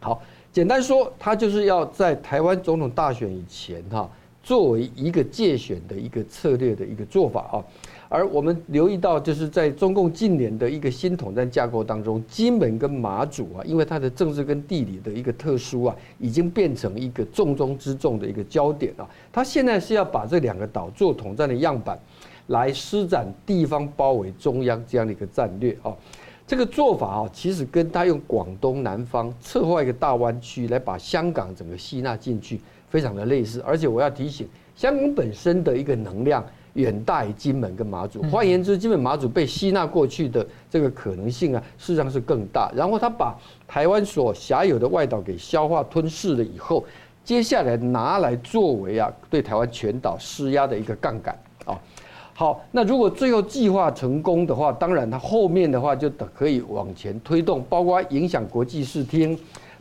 [0.00, 4.10] 好，简单说，他就是要在台湾总统大选以前哈，
[4.42, 7.60] 作为一个借选的一个策略的一个做法啊。
[8.08, 19.08] 而我们留意到，就是在中共近年的一个新统战架构当中，金门跟马祖啊，因为它的政治跟地理的一个特殊啊，已经变成一个重中之重的一个焦点啊。
[19.32, 21.98] 他现在是要把这两个岛做统战的样板。
[22.48, 25.94] 来施展地方包围中央这样的一个战略啊，
[26.46, 33.62] 这个做法啊，其实跟他用广东南方策划一个大湾区来把香港整个吸纳进去，非常的类似。
[33.66, 36.42] 而且我要提醒，香港本身的一个能量
[36.78, 42.70] 远大于金门跟马祖，换言之，金门马祖被吸纳过去的这个可能性啊，事实上是更大。
[42.74, 43.36] 然后他把
[43.66, 46.84] 台湾所辖有的外岛给消化吞噬了以后，
[47.24, 51.76] 接下来拿来作为啊对台湾全岛施压的一个杠杆啊。
[52.32, 59.36] 好，那如果最后计划成功的话，当然它后面的话就可以往前推动，包括影响国际视听，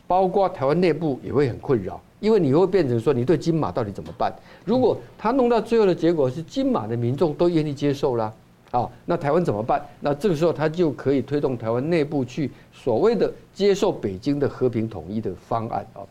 [0.08, 4.32] 包括台湾内部也会很困扰，因为你会变成说你对金马到底怎么办？
[4.64, 8.32] 如果他弄到最后的结果是金马的民众都愿意接受了，
[8.70, 9.82] 啊，那台湾怎么办？
[10.00, 16.02] 那这个时候他就可以推动台湾内部去所谓的接受北京的和平统一的方案啊。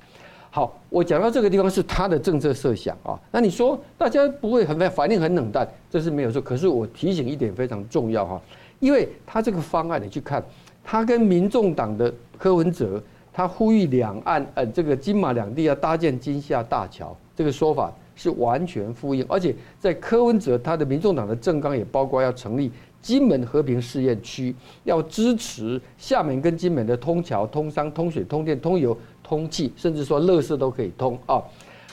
[0.49, 3.19] 好，我讲到这个地方是他的政策设想啊。
[3.31, 6.41] 那你说大家不会很反应很冷淡，这是没有错。
[6.41, 8.41] 可是我提醒一点非常重要哈，
[8.79, 10.43] 因为他这个方案你去看，
[10.83, 12.99] 他跟民众党的柯文哲，
[13.37, 19.23] 他呼吁两岸呃这个金马两地要搭建金厦大桥，这个说法是完全呼应。
[19.29, 28.97] 而且在柯文哲他的民众党的政纲也包括要成立金门和平试验区，要支持厦门跟金门的通桥、通商、通水、通电、通油。
[29.21, 31.43] 通气，甚至说垃圾都可以通啊。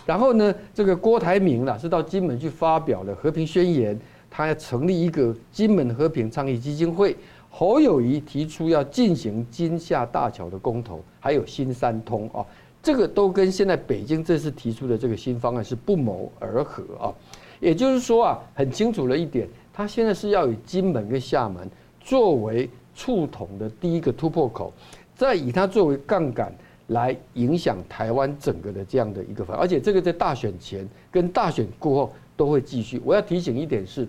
[0.06, 3.98] 然后呢，这个郭台铭呢是到金门去发表了和平宣言，
[4.30, 7.16] 他要成立一个金门和平倡议基金会。
[7.56, 12.44] 侯友宜提出要进行金厦大桥的公投，还有新三通啊，
[12.82, 17.14] 这个都跟现在北京这次提出的这个新方案是不谋而合啊。
[17.60, 24.72] 也就是说啊，很清楚了一点，他现在是要以金门跟厦门作为触统的第一个突破口，
[25.14, 26.52] 再以它作为杠杆。
[26.88, 33.00] 来影响台湾整个的这样的一个方，而且这个在大选前跟大选过后都会继续。
[33.02, 34.06] 我要提醒一点是，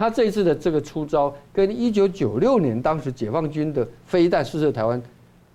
[0.00, 5.02] 他这一次的这个出招跟一九九六年当时解放军的飞弹试射台湾、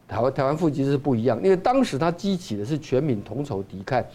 [0.07, 4.05] 台湾台湾腹基是不一样，因为当时他激起的是全民同仇敌忾，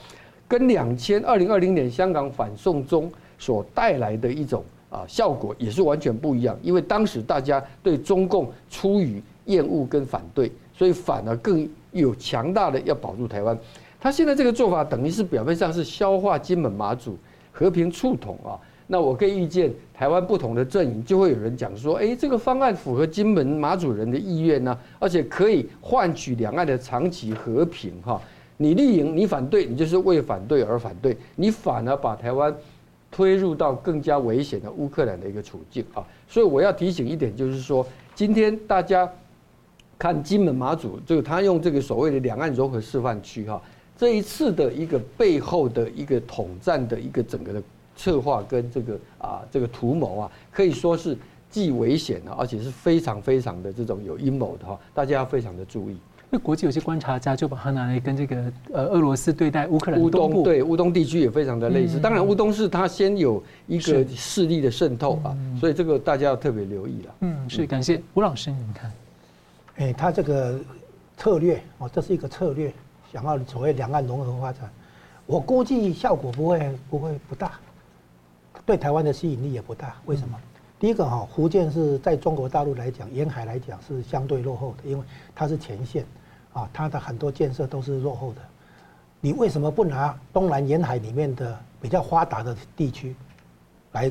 [0.46, 11.68] 跟两千二零二零年香港反送中所带来的一种啊效果也是完全不一样，因为当时大家对中共出于厌恶跟反对，所以反而更。
[11.92, 13.58] 有强大的要保住台湾，
[14.00, 17.18] 他现在这个做法等于是表面上是消化金门马祖
[17.50, 18.54] 和平促统啊。
[18.92, 28.20] 那我可以预见，台湾不同的阵营就会有人讲说，哎，这个方案符合金门马祖人的意愿呢，而且可以换取两岸的长期和平哈。
[28.56, 32.52] 你绿营你反对，你就是为反对而反对，你反而把台湾
[33.10, 36.04] 推入到更加危险的乌克兰的一个处境啊。
[36.28, 39.10] 所以我要提醒一点，就是说，今天大家。
[39.98, 43.60] 看金门马祖，就他用这个所谓的两岸融合示范区哈，
[43.98, 47.62] 这一次的一个背后的一个统战的一个整个的
[48.00, 51.14] 策划跟这个啊这个图谋啊，可以说是
[51.50, 55.98] 既危险的，而且是非常非常的这种有阴谋的哈，大家要非常的注意。
[56.30, 58.36] 那国际有些观察家就把它拿来跟这个
[58.72, 67.14] 呃俄罗斯对待乌克兰乌东对乌东地区也非常的类似，当然乌东是它先有一个势力的渗透啊，所以这个大家要特别留意了。
[67.20, 68.92] 嗯，是感谢吴老师，你看。
[69.76, 70.58] 哎，他这个
[71.16, 72.72] 策略哦，这是一个策略，
[73.12, 74.70] 想要所谓两岸融合发展。
[75.26, 77.52] 我估计效果不会不会不大，
[78.64, 79.96] 对台湾的吸引力也不大。
[80.06, 80.38] 为什么？
[80.38, 80.42] 嗯、
[80.78, 86.04] 第一个哈，福建是在中国大陆来讲，沿海来讲是相对落后的，因为它是前线，
[86.52, 88.40] 啊，它的很多建设都是落后的。
[89.20, 93.14] 你为什么不拿东南沿海里面的比较发达的地区，
[93.92, 94.10] 来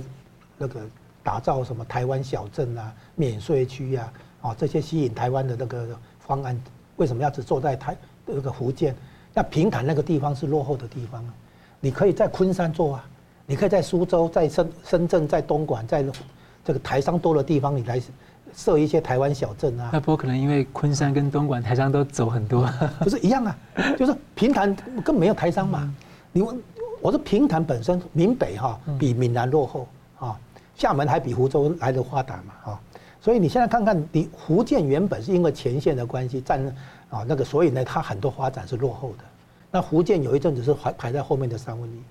[0.57, 0.81] 那个
[1.23, 6.59] 打造什么台湾小镇啊、免税区啊，啊这些吸引台湾的那个方案？
[6.97, 8.95] 为什么要只做在台那个福建？
[9.33, 11.33] 那平潭那个地方是落后的地方啊，
[11.79, 13.09] 你可以在昆山做啊，
[13.49, 16.05] 你可以在苏州、在深深圳、在东莞、在
[16.63, 17.99] 这个台商多的地方，你来
[18.55, 19.89] 设一些台湾小镇啊。
[19.91, 22.69] 那不可能，因为昆山跟东莞台商都走很多，
[23.01, 23.57] 不是一样啊？
[23.97, 25.91] 就是平潭根本没有台商嘛。
[26.31, 26.62] 你问，
[27.01, 29.88] 我说平潭本身闽北哈比闽南落后
[30.19, 30.39] 啊，
[30.75, 32.79] 厦门还比福州来的发达嘛啊。
[33.19, 36.63] 所以你现在看看，你福建原本是因为前线的关系占
[37.09, 39.23] 啊那个，所以呢，它很多发展是落后的。
[39.71, 42.01] 那福建有一阵子是排排在后面的三分之一，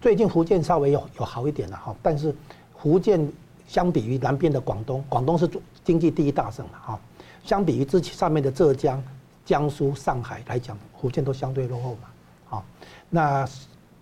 [0.00, 2.34] 最近福建稍微有有好一点了哈，但是
[2.76, 3.28] 福建
[3.66, 5.48] 相比于南边的广东，广东是
[5.84, 7.00] 经济第一大省嘛哈，
[7.44, 9.02] 相比于之前上面的浙江、
[9.44, 12.08] 江苏、上海来讲，福建都相对落后嘛。
[12.46, 12.64] 好，
[13.10, 13.48] 那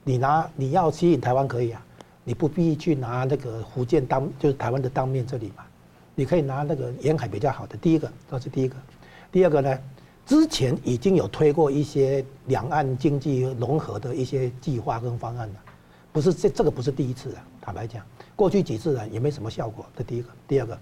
[0.05, 1.83] 你拿你要吸引台湾可以啊，
[2.25, 5.65] 你不必去拿那个福建当就是台湾的当面这里嘛。
[6.15, 8.77] 你可以拿那个沿海比较好的，第一个这是第一个，
[9.33, 9.79] 第二个呢，
[10.25, 15.55] 之前已经有推过一些两岸经济融合的一些计划跟方案了，
[16.17, 18.03] 不是这这个不是第一次了，坦白讲，
[18.35, 19.85] 过去几次呢也没什么效果。
[19.95, 20.79] 这第一个，第二个，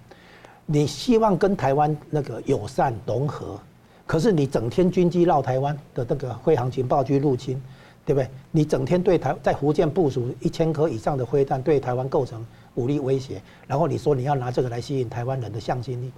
[0.65, 3.59] 你希望跟台湾那个友善融合，
[4.07, 7.61] 可是你整天军机绕台湾的那个飞航情报局入侵，
[8.07, 8.31] 对不对？
[8.53, 12.47] 你整天对台在福建部署一千颗以上的飞弹，对台湾构成。
[12.77, 16.13] 武力威胁，然后你说你要拿这个来吸引台湾人的向心力，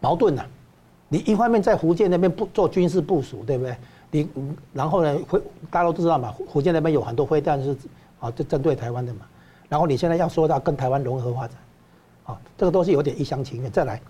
[0.00, 0.48] 矛盾呐、啊。
[1.08, 3.76] 你一方面在福建那边不做军事部署，对不对？
[4.10, 4.28] 你
[4.72, 7.76] 然后呢，会大家都知道嘛，福建那边有很多飞弹是
[8.20, 9.20] 啊，就针对台湾的嘛。
[9.68, 11.56] 然后你现在要说到跟台湾融合发展，
[12.24, 13.70] 啊，这个都是有点一厢情愿。
[13.70, 14.00] 再来，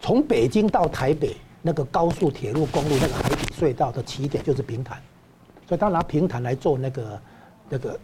[0.00, 5.00] 从北京到台北那个高速铁路公路那个海底隧道的起点就是平潭，
[5.66, 7.20] 所以他拿平潭来做那个
[7.68, 7.98] 那个。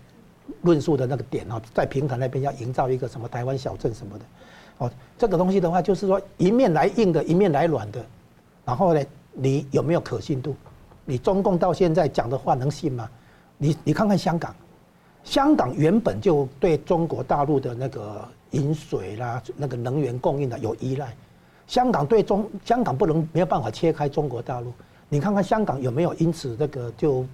[0.62, 4.24] 论述的那个点哦，在平潭那边要营造一个什么台湾小镇什么的，
[4.78, 8.04] 哦，这个东西的话就是说一面来硬的，一面来软的，
[8.64, 9.00] 然后呢，
[9.32, 10.56] 你有没有可信度？
[11.04, 13.08] 你中共到现在讲的话能信吗？
[13.56, 14.52] 你你看看香港，
[15.24, 21.14] 香港原本就对中国大陆的那个饮水啦、那个能源供应的有依赖，
[21.66, 24.72] 香港对中香港不能没有办法切开中国大陆，
[25.08, 27.24] 你看看香港有没有因此这个就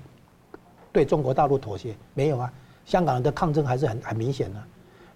[0.92, 1.94] 对中国大陆妥协？
[2.14, 2.52] 没有啊。
[2.84, 4.62] 香港人的抗争还是很很明显的。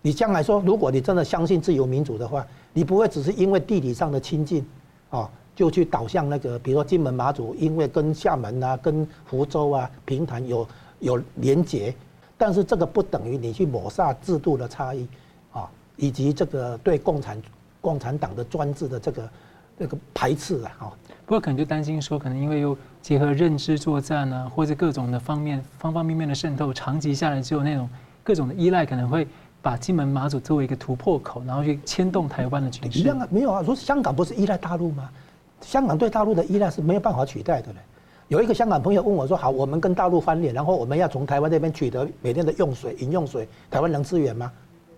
[0.02, 4.66] 你将来说，如果你真的相信自由民主的话，你不会只是因为地理上的亲近，
[5.08, 10.68] 啊，就去导向那个，比如说金门马祖，因为跟厦门啊、跟福州啊、平潭有
[11.00, 11.94] 有连结，
[12.44, 15.06] 但是这个不等于你去抹杀制度的差异，
[15.52, 17.40] 啊，以及这个对共产
[17.80, 19.30] 共产党的专制的这个
[19.78, 20.92] 这个排斥啊。
[21.24, 27.88] 不过可能就担心说，可能因为又结合认知作战呢，或者各种的方面方方面面的渗透，长期下来之后，那种
[28.24, 29.24] 各种的依赖，可能会
[29.62, 32.98] 把金门马祖作为一个突破口，然后去牵动台湾的局势。
[32.98, 35.08] 一样啊，没有啊，说香港不是依赖大陆吗？
[35.60, 37.78] 香港对大陆的依赖是没有办法取代的嘞。
[38.32, 44.50] 有一个香港朋友问我说：“好，我们跟大陆翻脸，然后我们要从台湾这边取得每天的用水、饮用水，台湾能支援吗？”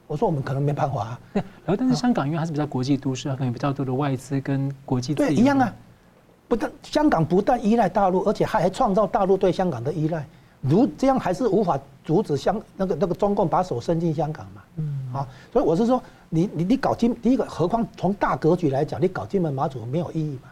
[0.06, 5.74] 我说：“我们可能没办法啊。”然后，但是香港因为它是比较国际都市，它可能有比较多的外资跟国际对一样啊。
[6.46, 10.24] 不但香港不但依赖大陆，而且还还创造大陆对香港的依赖，
[10.60, 14.62] 如这样还是无法阻止香那个那个中共把手伸进香港嘛？
[14.76, 20.50] 嗯，啊，所以我是说，你你你搞金第一个，何况从大格局来讲，你搞金门马祖没有意义嘛？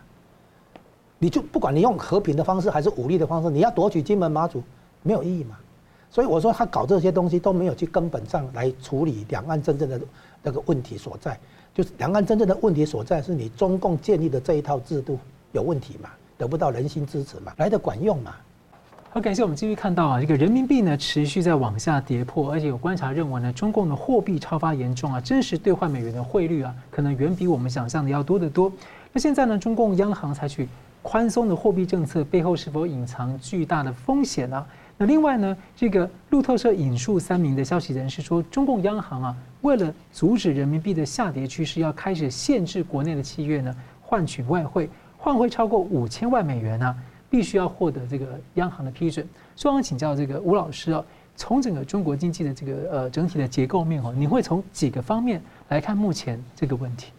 [1.23, 4.61] 你就不管你用和平的方式还是武力的方式，你要夺取金门马祖
[5.05, 5.57] 没有意义嘛？
[6.11, 10.01] 所以我说他搞这些东西都没有去根本上来处理两岸真正的
[10.43, 11.39] 那个问题所在，
[11.73, 15.17] 就是两岸真正的问题所在是你中共建立的这一套制度。
[15.53, 16.11] 有问题嘛？
[16.37, 17.53] 得不到人心支持嘛？
[17.59, 18.35] 来得管用嘛？
[19.11, 28.73] 好，感谢我们继续看到啊，这个人民币呢持续在往下跌破，而且有观察认为呢，中共的货币超发严重啊，真实兑换美元的汇率啊，可能远比我们想象的要多得多。
[29.13, 30.67] 那现在呢，中共央行采取
[31.03, 34.65] 宽松的货币政策，背后是否隐藏巨大的风险呢？
[34.97, 44.89] 那另外呢，这个路透社引述三名的消息人士说，中共央行啊，为了阻止人民币的下跌趋势，要开始限制国内的企业呢换取外汇。
[45.17, 46.97] 换汇超过五千万美元呢、
[47.31, 49.27] 必须要获得这个央行的批准。
[49.57, 51.05] 所以我想请教这个吴老师哦，
[51.37, 57.13] 从整个中国经济的这个呃整体的结构面哦，你会从几个方面来看目前这个问题？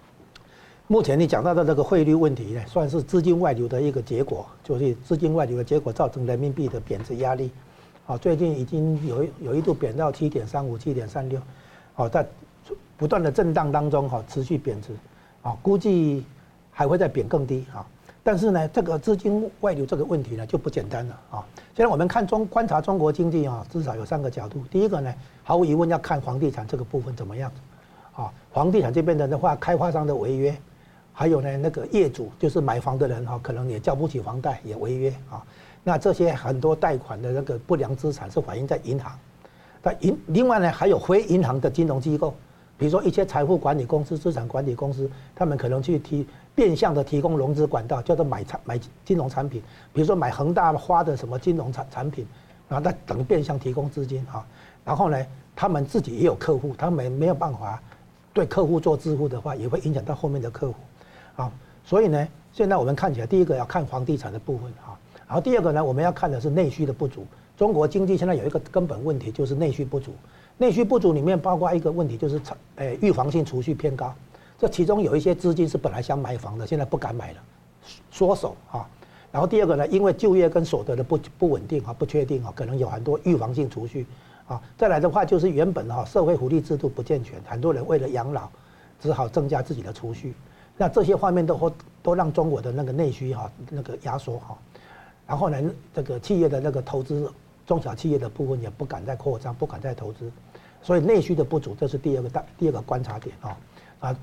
[0.88, 7.50] 目前你讲到的这个汇率问题呢，算是资金外流的一个结果，就是资金外流的结果造成人民币的贬值压力。
[8.06, 11.40] 啊，最近已经有有一度贬到七点三五、七点三六，
[11.96, 12.28] 哦，在
[12.98, 14.90] 不断的震荡当中哈，持续贬值，
[15.42, 16.26] 啊，估计
[16.70, 17.88] 还会再贬更低啊。
[18.22, 21.46] 但是呢，这个资金外流这个问题呢就不简单了啊。
[21.74, 24.62] 现在我们看中观察中国经济啊，至少有三个角度。
[24.70, 25.14] 第一个呢，
[25.44, 27.50] 毫无疑问要看房地产这个部分怎么样，
[28.14, 30.54] 啊，房地产这边的的话，开发商的违约，
[31.14, 35.42] 还有呢那个业主就是买房的人哈，可能也交不起房贷也违约啊。
[35.84, 39.18] 那这些很多贷款的那个不良资产是反映在银行，
[39.82, 42.34] 那银另外呢还有非银行的金融机构，
[42.78, 46.28] 比如说一些财富管理公司、资产管理公司，他们可能去提。
[46.56, 49.60] 变相的提供融资管道，叫做买产买金融产品，
[49.92, 52.28] 比如说买恒大花的什么金融产产品，
[52.70, 54.46] 然后他等变相提供资金哈。
[54.86, 55.18] 然后呢，
[55.56, 57.82] 他们自己也有客户，他们没有办法
[58.34, 60.76] 对客户做支付的话，也会影响到后面的客户
[61.36, 61.52] 啊。
[61.86, 67.26] 所以呢，现在我们看起来，第一个要看房地产的部分哈，然后第二个呢，我们要看的是内需的不足。
[67.58, 70.12] 中国经济现在有一个根本问题，就是内需不足。
[70.58, 74.14] 内需不足里面包括一个问题，就是产诶预防性储蓄偏高。
[74.58, 77.40] 这其中有一些资金是本来想买房的，现在不敢买了，
[78.12, 78.88] 缩手啊。
[79.32, 84.06] 然后第二个呢，因为就业跟所得的不不稳定啊、不确定啊，可能有很多预防性储蓄
[84.48, 84.62] 啊。
[84.78, 88.48] 再来的话就是原本哈社会福利制度不健全，很多人为了养老，
[89.02, 90.34] 只好增加自己的储蓄。
[90.78, 91.72] 那这些方面都
[92.02, 94.58] 都让中国的那个内需哈那个压缩哈。
[95.28, 95.58] 然后呢，
[95.94, 97.32] 这个企业的那个投资，
[97.66, 100.30] 中小企业的部分也不敢再扩张，不敢再投资，
[100.82, 103.58] 所以内需的不足，这是第二个大第二个观察点啊
[104.00, 104.16] 啊。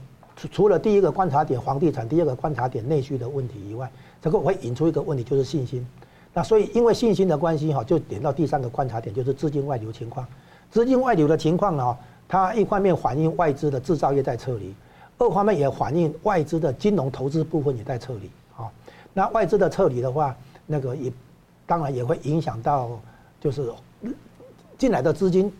[0.51, 3.91] 除了第一个观察点房地产，第二个观察点内需的问题以外，
[4.23, 5.87] 这个会引出一个问题，就是信心。
[6.33, 10.27] 那所以因为信心的关系哈，就点到第三个观察点，就是资金外流情况。
[10.71, 11.97] 资金外流的情况呢，
[12.29, 14.75] 它一方面反映外资的制造业在撤离，
[15.21, 18.73] 二方面也反映外资的金融投资部分也在撤离啊。
[19.13, 20.35] 那外资的撤离的话，
[20.67, 21.13] 那个也
[21.67, 22.89] 当然也会影响到，
[23.39, 23.71] 就是
[24.79, 25.53] 进来的资金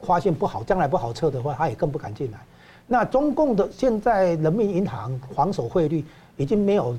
[0.00, 2.38] 发现不好，将来不好撤的话，他也更不敢进来。
[2.86, 6.04] 那中共的现在人民银行防守汇率
[6.36, 6.96] 已经没有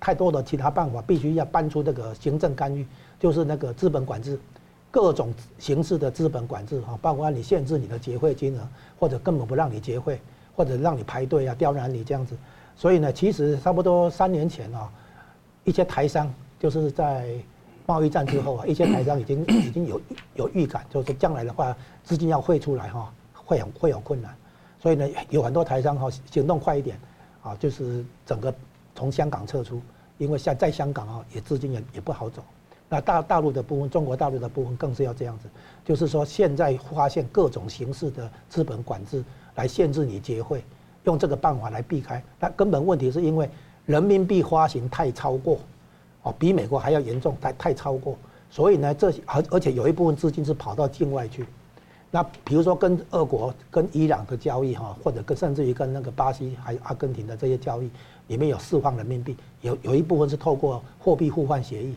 [0.00, 2.84] 太多的其他办法，必须要搬出这个行政干预，
[3.20, 4.36] 就是那个资本管制，
[4.90, 8.68] 各种形式的资本管制哈，包括你限制你的结汇金额，
[8.98, 10.20] 或者根本不让你结汇，
[10.56, 12.34] 或者让你排队啊、刁难你这样子。
[12.74, 14.90] 所以呢，其实差不多三年前啊，
[15.64, 17.34] 一些台商就是在
[17.86, 20.00] 贸易战之后啊， 一些台商已经已经有
[20.34, 24.34] 有预感，就是将来的话资金要汇出来哈，会有会有困难。
[24.80, 26.98] 所以呢，有很多台商哈行动快一点，
[27.42, 28.54] 啊，就是整个
[28.94, 29.80] 从香港撤出，
[30.18, 32.42] 因为像在香港啊，也资金也也不好走。
[32.88, 35.48] 那大大陆的部分，中国大陆的部分更是要这样子，
[35.84, 39.24] 就是说现在发现各种形式的资本管制
[39.56, 40.62] 来限制你结汇，
[41.04, 42.22] 用这个办法来避开。
[42.38, 43.50] 那根本问题是因为
[43.84, 45.58] 人民币发行太超过，
[46.22, 48.16] 哦，比美国还要严重，太太超过。
[48.48, 51.44] 所以呢，这些而而且有一部分资金是跑到境外去。
[52.10, 57.90] 那比如说跟俄国、跟伊朗的交易哈，或者跟甚至于跟那个巴西还有阿根廷的这些交易，
[58.28, 61.96] 里面有释放人民币，有有一部分是透过货币互换协议。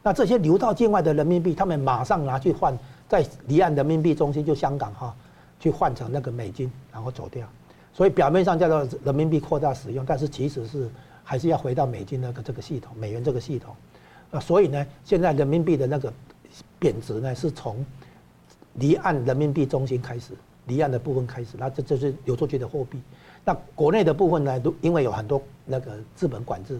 [0.00, 2.78] 那这些流到境外的人民币，他们马上拿去换，
[3.08, 5.14] 在离岸人民币中心就香港哈，
[5.60, 7.46] 去换成那个美金，然后走掉。
[7.92, 10.88] 所以表面上叫做人民币扩大使用，但是其实是
[11.24, 13.74] 还是要回到美金那个这个系统、美元这个系统。
[14.30, 16.12] 那所以呢，现在人民币的那个
[16.78, 17.84] 贬值呢，是从。
[18.74, 20.34] 离岸人民币中心开始，
[20.66, 23.02] 离岸的部分开始，那这这是流出去的货币。
[23.44, 26.78] 那国内的部分呢，都因为有很多那个资本管制，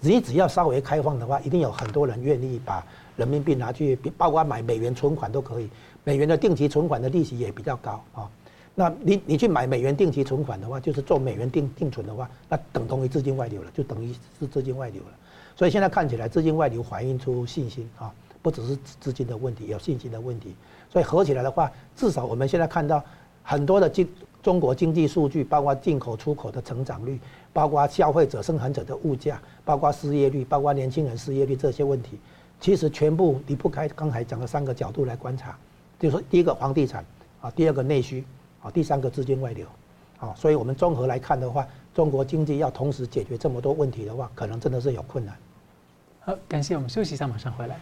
[0.00, 2.84] 你只要稍微开放的话，一定有很多人愿意把
[3.16, 5.70] 人民币拿去，包括买美元存款都可以。
[6.08, 8.30] 美元的定期存款的利息也比较高啊。
[8.74, 15.08] 那你你去买美元定期存款的话，就是做美元定定存的话，那等同于资金外流了，就等于是资金外流了。
[15.54, 20.54] 所以现在看起来，资金外流反映出信心啊，不只是资金的问题，有信心的问题。
[20.88, 23.04] 所以合起来的话，至少我们现在看到
[23.42, 24.08] 很多的经
[24.42, 27.20] 中国经济数据，包括进口、出口的成长率，
[27.52, 32.18] 包括消费者、生产者的物价，包括失业率，包括年轻人失业率这些问题，
[32.60, 35.58] 其实全部离不开刚才讲的三个角度来观察，
[35.98, 37.04] 就是说第一个房地产
[37.40, 38.24] 啊，第二个内需
[38.62, 39.66] 啊，第三个资金外流
[40.20, 45.36] 啊，所以我们综合来看的话，中国经济要同时解决这么多问题的话，可能真的是有困难。
[46.20, 47.76] 好，感谢我们休息一下，马上回来。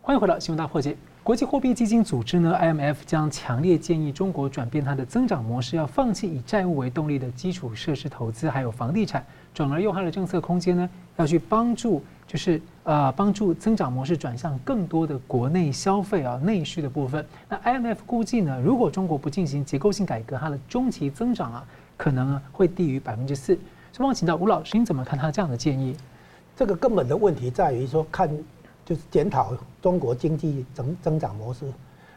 [0.00, 0.96] 欢迎回到新闻大破解。
[1.22, 9.24] 国际货币基金组织呢，IMF 将强烈建议中国转变它的增长模式，要放弃以债务为动力的基础设施投资，还有房地产，
[9.54, 17.24] 转而用它的政策空间呢，要去帮助，就是呃帮助增长模式转向更多的国内消费啊内需的部分。
[17.48, 21.66] 那 IMF 估计呢，如果中国不进行结构性改革，它的中期增长啊，
[21.96, 23.58] 可能会低于百分之四。
[23.92, 25.96] 所以，我请到吴老师，你怎么看他这样的建议？
[26.56, 28.30] 这个根本的问题在于说看。
[28.86, 31.64] 就是检讨中国经济增增长模式。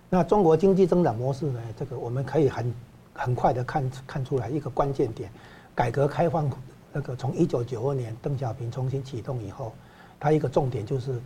[0.10, 1.62] 那中国经济增长模式呢？
[1.80, 2.74] 这个我们可以很
[3.14, 5.32] 很快的看看出来一个关键点，
[5.74, 6.52] 改革开放
[6.92, 9.72] 那个从一九九二年邓小平重新启动以后，
[10.20, 11.20] 它一个重点就是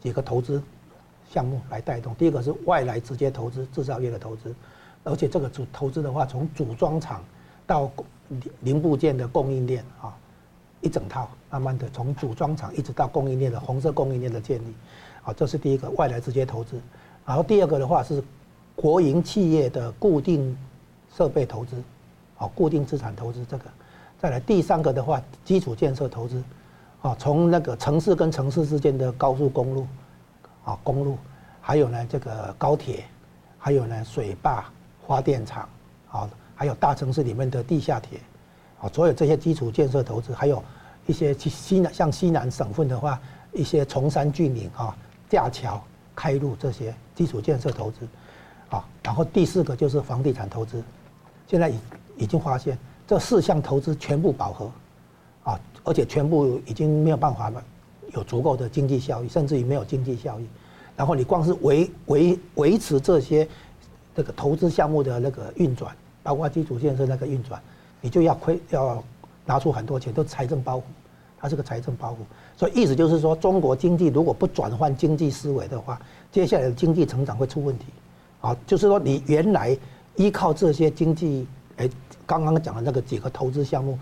[0.00, 0.62] 几个投资
[1.30, 2.14] 项目来带动。
[2.14, 4.54] 第一个是外来直接投资，制造业的投资，
[5.04, 7.24] 而且这个主投资的话，从组装厂
[7.66, 7.90] 到
[8.60, 10.16] 零部件的供应链啊，
[10.80, 14.74] 一整套慢慢的从组装厂一直到供应链的红色供应链的建立，
[15.24, 16.80] 啊，这是第一个外来直接投资。
[17.24, 18.22] 然后第二个的话是
[18.76, 20.56] 国营企业的固定
[21.16, 21.76] 设备投资，
[22.38, 23.64] 啊，固定资产投资这个，
[24.20, 26.40] 再来第三个的话基础建设投资，
[27.06, 29.86] 啊，从那个城市跟城市之间的高速公路，
[30.64, 31.16] 啊，公路，
[31.60, 33.04] 还有呢这个高铁，
[33.58, 34.64] 还有呢水坝、
[35.06, 35.68] 发电厂，
[36.10, 38.18] 啊，还有大城市里面的地下铁，
[38.80, 40.60] 啊，所有这些基础建设投资，还有
[41.06, 43.20] 一些西南像西南省份的话，
[43.52, 44.96] 一些崇山峻岭啊，
[45.28, 45.80] 架桥。
[46.18, 48.08] 开路这些基础建设投资，
[48.70, 50.82] 啊，然后第四个就是房地产投资，
[51.46, 51.78] 现在已
[52.16, 54.72] 已经发现这四项投资全部饱和，
[55.44, 57.62] 啊，而且全部已经没有办法了，
[58.12, 60.44] 有足够的经济效益，甚至于没有经济效益。
[60.96, 63.46] 然后你光是维维维持这些
[64.16, 67.62] 这个投资项目的那个运转，包括基础建设那个运转，
[68.00, 69.00] 你就要亏要
[69.44, 70.82] 拿出很多钱，都财政包袱，
[71.38, 72.16] 它是个财政包袱。
[72.56, 76.00] 所以意思就是说，中国经济如果不转换经济思维的话，
[76.32, 77.84] 接下来的经济成长会出问题。
[78.40, 79.76] 啊，就是说你原来
[80.16, 81.88] 依靠这些经济，哎，
[82.26, 83.98] 刚刚讲的那个几个投资项目，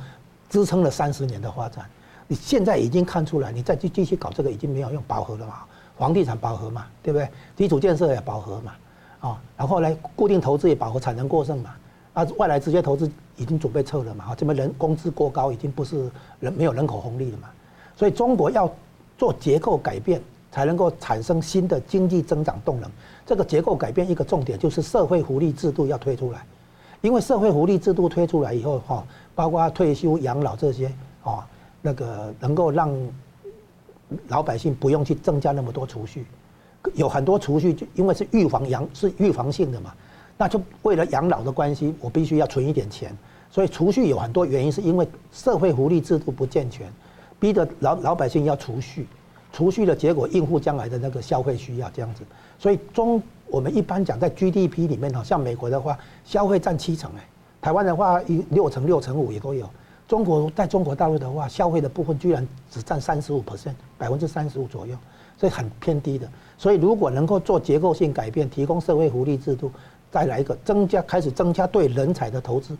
[0.54, 1.84] 支撑了三十年的发展，
[2.28, 5.64] 你现在已经看出来，你再继继续搞这个已经没有用，饱和了嘛，
[5.98, 7.28] 房地产饱和嘛，对不对？
[7.56, 8.72] 基础建设也饱和嘛，
[9.18, 11.74] 啊，然后呢，固定投资也饱和，产能过剩嘛，
[12.12, 17.48] 啊，外来直接投资已经准备撤了嘛，啊，这边人工资过高，已经不是人没有人口红利了嘛。
[17.96, 18.72] 所以中国要
[19.18, 22.88] 做结构改变，才能够产生新的经济增长动能。
[23.26, 26.46] 这个结构改变一个重点就是社会福利制度要推出来，
[27.04, 30.90] 因为社会福利制度推出来以后，哈，包括退休养老这些，
[31.22, 31.46] 啊，
[31.82, 32.90] 那个能够让
[34.28, 36.24] 老百姓不用去增加那么多储蓄，
[36.94, 39.92] 有很多储蓄就因为是预防养是预防性的嘛，
[40.38, 43.14] 那就为了养老的关系，我必须要存一点钱，
[43.50, 46.90] 所以储蓄有很多原因，是因为社会福利制度不健全。
[47.38, 49.06] 逼着老老百姓要储蓄，
[49.52, 52.22] 储蓄的结果应付将来的那个消费需要这样子，
[52.58, 57.24] 所以中我们一般讲在 GDP 里面哈，像美国的话，消费占七成哎，
[57.60, 59.68] 台湾的话一六成六成五也都有，
[60.08, 64.96] 中国在中国大陆的话，消费的部分居然只占三十五 percent，百分之三十五左右，
[65.38, 66.28] 所以很偏低的。
[66.58, 69.70] 所以如果能够做结构性改变，提供社会福利制度，
[70.10, 72.76] 再来一个增加开始增加对人才的投资。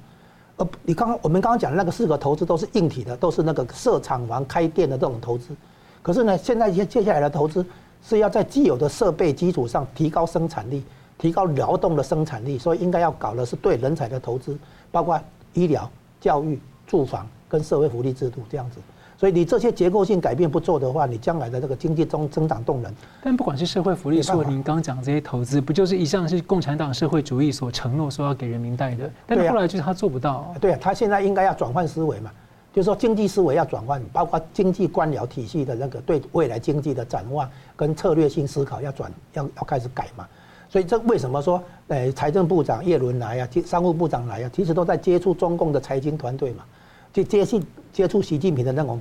[0.57, 5.55] 呃，你刚刚我们刚刚讲的那个四个投资都是硬体的，都是那个设厂房、开店的这种投资。
[6.01, 7.65] 可是呢，现在接接下来的投资
[8.07, 10.85] 是要在既有的设备基础上提高生产力，
[11.17, 14.57] 提高劳动的生产力，所以应该要搞的是对人才的投资，
[14.93, 15.19] 包括
[15.55, 15.91] 医疗、
[16.21, 18.77] 教育、住房跟社会福利制度这样子。
[19.17, 22.93] 所以你这些结构性改变不做的话，你将来的这个经济增增长动能。
[23.23, 29.09] 但不管是社会福利，说您刚讲这些投资，不就是一向是共产党社会主义所承诺说要给人民带的？
[29.27, 30.53] 但后来就是他做不到。
[30.61, 32.31] 对啊，他现在应该要转换思维嘛，
[32.75, 40.27] 就是说经济思维要转换，包括经济官僚体系的那个对未来经济的展望跟策略性思考要转，要要开始改嘛。
[40.69, 46.65] 所以这为什么说，呃，财政部长叶伦来啊，商务部长来啊，其实都在接触中共的财经团队嘛。
[47.13, 47.63] 就接触
[47.93, 49.01] 接触习近平的那种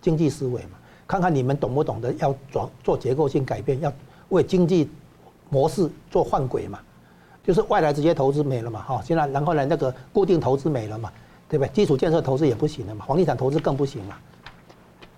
[0.00, 3.92] 经济思维嘛，看看你们懂不懂得要转做结构性改变，要
[4.30, 4.88] 为经济
[5.50, 6.78] 模式做换轨嘛，
[7.44, 11.12] 就是外来直接投资没了嘛，哈，现在然后呢那个固定投资没了嘛，
[11.52, 11.68] 对不对？
[11.74, 14.18] 基础建设投资也不行了嘛，房地产投资更不行了，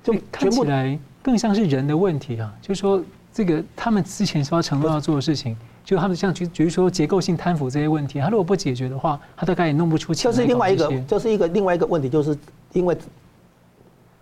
[0.03, 3.01] 就看起来更像是人的问题啊，就是说
[3.33, 5.57] 这个他们之前说要承诺要做的事情。
[5.85, 10.33] 就他们像举，比如说结构性贪腐这些问题，他如果不解决的话，他大概也弄不出钱。
[10.33, 12.35] 这是另外一个，这是一个另外一个问题，就是
[12.73, 12.97] 因为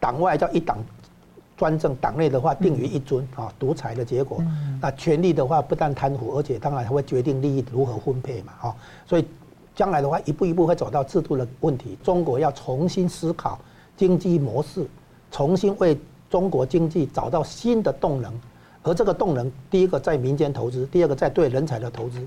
[0.01, 0.77] 党外叫一党
[1.57, 4.43] 专政，党内的话定于一尊啊，独裁的结果。
[4.81, 8.77] 那权力的话不但贪腐，而且当然还会决定利益如何分配嘛，哈。
[9.07, 9.25] 所以
[9.75, 11.97] 将来的话一步一步会走到制度的问题。
[12.03, 13.59] 中国要重新思考
[13.97, 14.87] 经济模式，
[15.31, 15.99] 重新为
[16.29, 18.33] 中国经济找到新的动能。
[18.83, 22.27] 而这个动能，第一个在民间投资，第二个在对人才的投资，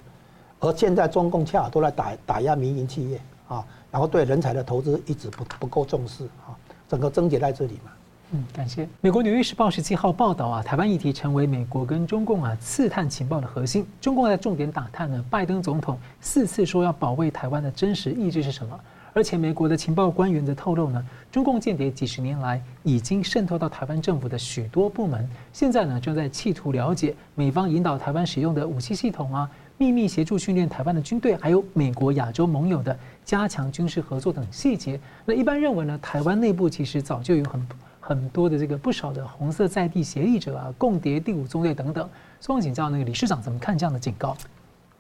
[0.62, 3.20] 而现在中共恰好都在打打压民营企业
[3.50, 6.56] 啊，然后对人才的投资一直不不够重视啊，
[6.88, 7.91] 整个症结在这里嘛。
[8.32, 8.88] 嗯，感谢。
[9.02, 13.86] 美国《纽约时报》十七号报道啊，台湾议题成为美国跟中共啊刺探情报的核心。
[14.02, 18.80] 中共在重点打探呢，拜登总统四次说要保卫台湾的真实意志是什么？
[19.14, 21.02] 而且美国的情报官员则透露呢，
[21.32, 35.00] 中共间谍几十年来已经渗透到台湾政府的许多部门，现在呢正在企图了解美方引导台湾使用的武器系统啊，秘密协助训练台湾的军队，还有美国亚洲盟友的加强军事合作等细节。
[35.24, 37.66] 那一般认为呢，台湾内部其实早就有很
[38.08, 42.08] 很多的这个不少的红色在地协力者啊，共谍第五纵队等等。
[42.39, 44.38] 所以请教那个理事长怎么看这样的警告？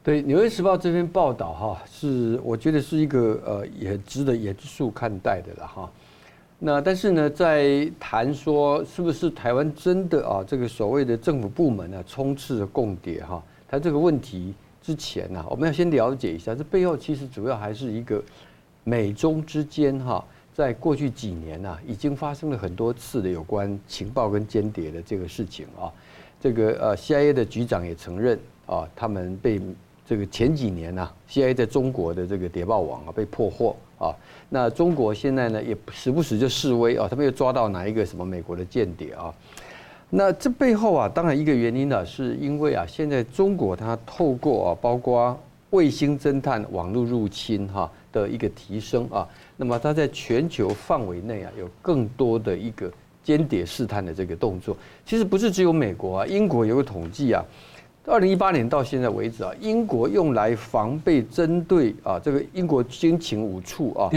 [0.01, 5.91] 对《纽约时报》这篇报道哈，是我觉得是一个呃，也值得严肃看待的了哈。
[6.57, 13.43] 那但是呢，在谈说是不是台湾真的啊，这个所谓的政府部门呢，充斥着共谍哈？
[13.67, 18.23] 谈这个问题之前呢，我们要先了解一下，这背后其实主要还是一个
[18.83, 20.25] 美中之间哈，
[20.55, 25.91] 在过去几年呐，已经发生了很多次的有关情报跟间谍的这个事情啊。
[26.39, 29.61] 这个呃，CIA 的局长也承认啊，他们被。
[30.07, 34.13] 这个前几年呢，CIA 在中国的这个谍报网啊被破获啊，
[34.49, 39.33] 那中国现在呢也时不时就示威啊，他们又抓到哪一个什么美国的间谍啊？
[40.11, 45.35] 那这背后啊，当然一个原因呢，是因为啊，现在中国它透过啊，包括
[45.71, 49.27] 卫星侦探、网络入侵哈的一个提升啊，
[49.57, 52.91] 那么它在全球范围内啊，有更多的一个
[53.23, 54.75] 间谍试探的这个动作。
[55.05, 57.43] 其实不是只有美国啊，英国有个统计啊。
[58.05, 64.11] 二零一八年到现在为止啊，英国用来防备针对啊这个英国军情五处啊，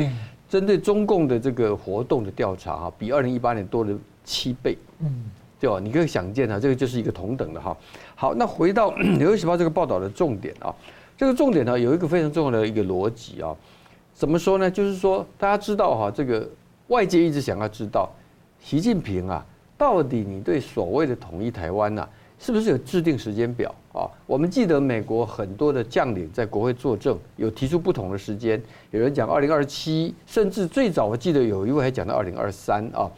[0.46, 4.76] 针对中共的这个活动的调查啊，比二零一八年多了七倍。
[4.98, 5.24] 嗯，
[5.58, 5.80] 对吧？
[5.80, 7.74] 你可以想见啊，这个就是一个同等的哈。
[8.14, 10.74] 好，那回到《纽约时报》这个报道的重点啊，
[11.16, 13.56] 这个重点呢有一个非常重要的一个逻辑啊，
[14.18, 14.68] 怎么说呢？
[14.68, 16.44] 就是说大家知道哈，这个
[16.88, 18.10] 外界一直想要知道，
[18.60, 19.46] 习近平啊，
[19.76, 22.04] 到底你对所谓的统一台湾呐？
[22.40, 24.10] 是不是有制定时间表啊？
[24.26, 28.60] 我们记得美国很多的将领在国会作证，有提出不同的时间。
[28.90, 33.08] 有人讲二零二七，甚至最早我记得有一位还讲到二零二三啊。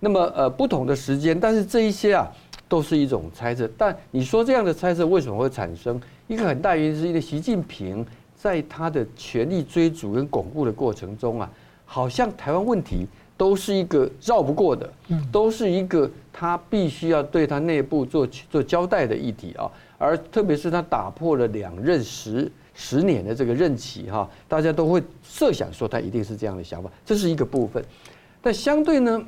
[0.00, 2.30] 那么呃不同的时间，但是这一些啊
[2.68, 3.66] 都是一种猜测。
[3.78, 5.98] 但你说这样的猜测为什么会产生？
[6.28, 8.04] 一个很大原因是因为习近平
[8.42, 11.48] 在他的权力追逐跟巩固的过程中啊，
[11.86, 13.06] 好像台湾问题。
[13.34, 14.88] 都是一个绕不过的，
[15.32, 19.68] 都是一个他必须要对他内部做做交代的议题啊。
[19.98, 27.84] 而特别是他打破了两任十十年的这个任期哈，大家都会设想说他一定是这样的想法，这是一个部分。
[28.40, 29.20] 但相对呢，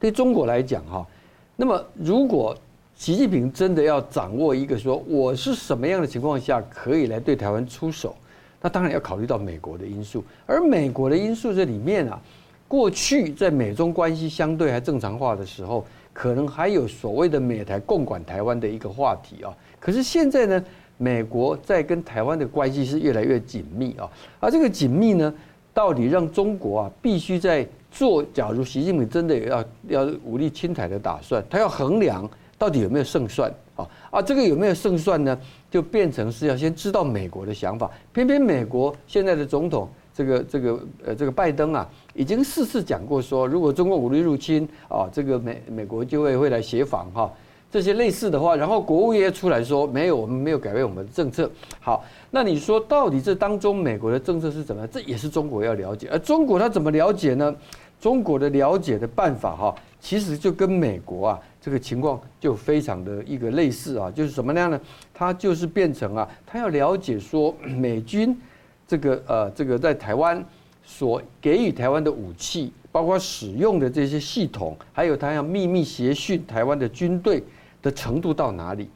[0.00, 1.06] 对中国来讲哈，
[1.54, 2.56] 那么如果
[3.04, 8.16] 习近平真的要掌握一个说我是什么样的情况下可以来对台湾出手，
[8.62, 12.18] 那当然要考虑到美国的因素，而美国的因素这里面啊。
[12.66, 15.84] 过去在美中关系相对还正常化的时候，
[16.14, 19.54] 可能还有所谓的美台共管台湾的一个话题啊。
[19.78, 20.64] 可是现在呢，
[20.96, 24.10] 美国在跟台湾的关系是越来越紧密啊。
[24.40, 25.34] 而这个紧密呢，
[25.74, 32.26] 到底让中国啊必须在做，假如习近平真的要要武力侵台的打算，他要衡量
[32.64, 33.86] 到底有没有胜算啊？
[34.10, 35.38] 啊，这个有没有胜算呢？
[35.70, 37.90] 就变成是要先知道美国的想法。
[38.10, 39.86] 偏偏美国现在的总统。
[40.14, 47.30] 这个这个呃，这个拜登啊，已经四次讲过说，如果中国武力入侵啊，这个美美国就会会来协防哈，
[47.70, 51.50] 这些类似的话，然后国务院出来说没有，我们没有改变我们的政策。
[51.80, 54.88] 好，那你说到底这当中美国的政策是怎么样？
[54.90, 56.08] 这也是中国要了解。
[56.10, 57.54] 而中国它怎么了解呢？
[58.00, 64.78] 中国的了解的办法哈，其实就跟美国啊这个情况就非常的一个类似啊，就是什么样呢？
[65.14, 68.38] 它就是变成啊，它要了解说 美军。
[68.86, 70.44] 这个呃，这个在台湾
[70.84, 77.42] 所给予台湾的武器，包括使用的这些系统，还有他要秘密协训台湾的军队
[77.80, 78.90] 的程度到哪里？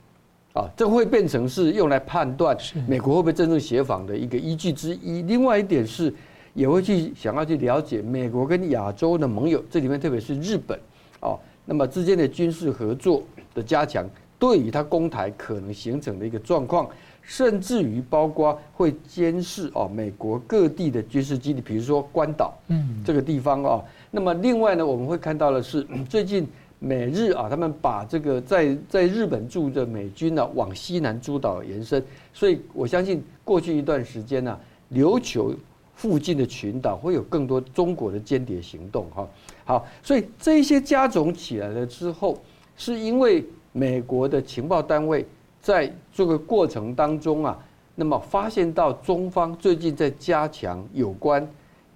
[0.52, 2.54] 啊，这会变成是用来判断
[2.86, 5.22] 美国会不会真正协防的一个依据之一。
[5.22, 6.12] 另外一点是，
[6.52, 10.78] 也会去想要去了解美国跟亚洲的盟友，这里面特别是日本，
[11.20, 13.22] 啊，那么之间的军事合作
[13.54, 14.08] 的加强，
[14.38, 16.88] 对于它攻台可能形成的一个状况。
[17.30, 23.84] 甚至于包括会监视哦美国各地的军事基地，比如说关岛，嗯，这个地方啊。
[24.10, 26.48] 那么另外呢，我们会看到的是，最近
[26.78, 32.02] 美日啊，他们把这个在在日本驻的美军呢往西南诸岛延伸。
[32.32, 34.58] 所以我相信过去一段时间呢，
[34.94, 35.54] 琉球
[35.98, 39.28] 附近的群岛会有更多中国的间谍行动哈。
[39.64, 42.38] 好，所以这些加总起来了之后，
[42.76, 45.26] 是因为美国的情报单位。
[45.60, 47.58] 在这个过程当中啊，
[47.96, 51.46] 那么发现到中方最近在加强有关，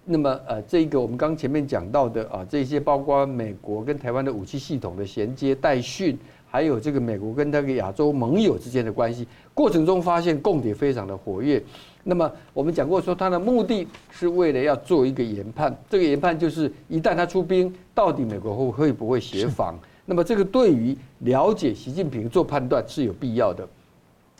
[0.04, 6.18] 那么呃这个我们刚前面讲到的啊这些包括美国跟台湾的武器系统的衔接待训，
[6.50, 11.62] 还有这个美国跟那个亚洲盟友之间的关系过程中发现共谍非常的活跃，
[12.04, 19.78] 那么我们讲过说，他的目的是为了要做一个研判，这个研判就是一旦他出兵，到底美国会会不会协防？
[20.04, 23.66] 那么这个对于了解习近平做判断是有必要的。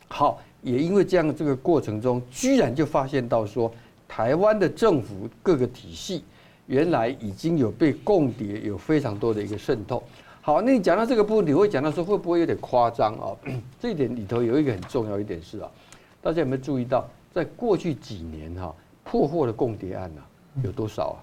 [0.09, 3.71] 好，也因为这样这个过程中，居然就发现到说，
[4.07, 6.23] 台湾的政府各个体系
[6.67, 10.03] 原来已经有被共谍有非常多的一个渗透。
[10.41, 13.31] 好，那你讲到这个部分，你会讲到说会不会有点夸张啊？
[13.79, 15.71] 这一点里头有一个很重要一点是啊，
[16.21, 18.73] 大家有没有注意到，在过去几年哈
[19.03, 20.21] 破获的共谍案呢
[20.63, 21.17] 有多少啊？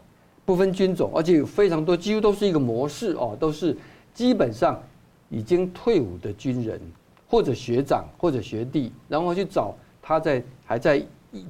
[0.44, 3.76] 不分军种，而且有非常多，几乎都是一个模式哦，都是
[4.12, 4.78] 基本上
[5.28, 6.80] 已经退伍的军人。
[7.32, 11.00] 或者学长或者学弟，然后去找他在还在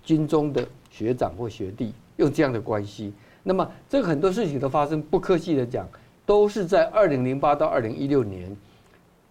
[0.02, 3.14] 军中的学长或学弟，用这样的关系。
[3.42, 5.88] 那么这个很多事情都发生，不客气的讲，
[6.26, 8.54] 都是在二零零八到二零一六年，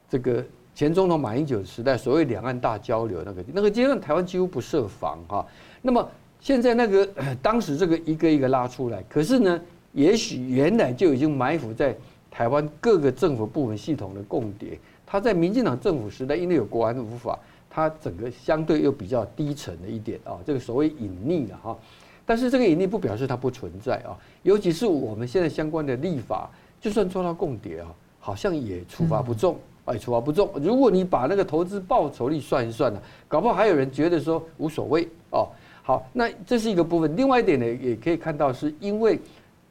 [0.10, 0.44] 这个
[0.80, 5.46] 前总统马英九时代所谓两岸大交流那个那个阶段，台湾几乎不设防哈。
[5.82, 6.10] 那么
[6.40, 7.06] 现在那个
[7.42, 9.60] 当时这个一个一个拉出来，可是呢，
[9.92, 11.94] 也许原来就已经埋伏在
[12.32, 14.80] 台湾各个政府部门系统的共谍。
[15.06, 17.38] 他在民进党政府时代，因为有国安无法，
[17.70, 21.78] 他整个相对又比较低沉的一点啊，这个所谓隐匿的哈。
[22.26, 26.50] 但是这个隐匿不表示它不存在啊，尤其是我们现在相关的立法，
[26.80, 29.60] 就算做到共谍啊，好像也处罚不重，
[29.90, 30.50] 哎处罚不重。
[30.62, 35.48] 如果你把那个投资报酬率算一算呢，搞不好还有人觉得说无所谓哦。
[35.82, 37.16] 好，那这是一个部分。
[37.16, 39.20] 另外一点呢，也可以看到，是因为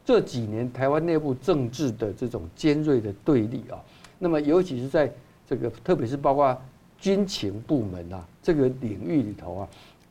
[0.05, 3.79] 这几年台湾内部政治的这种尖锐的对立啊，
[4.19, 5.09] 那么尤其是在
[5.49, 6.61] 这个特别是包括
[6.99, 9.69] 军情部门啊，这个领域里头啊，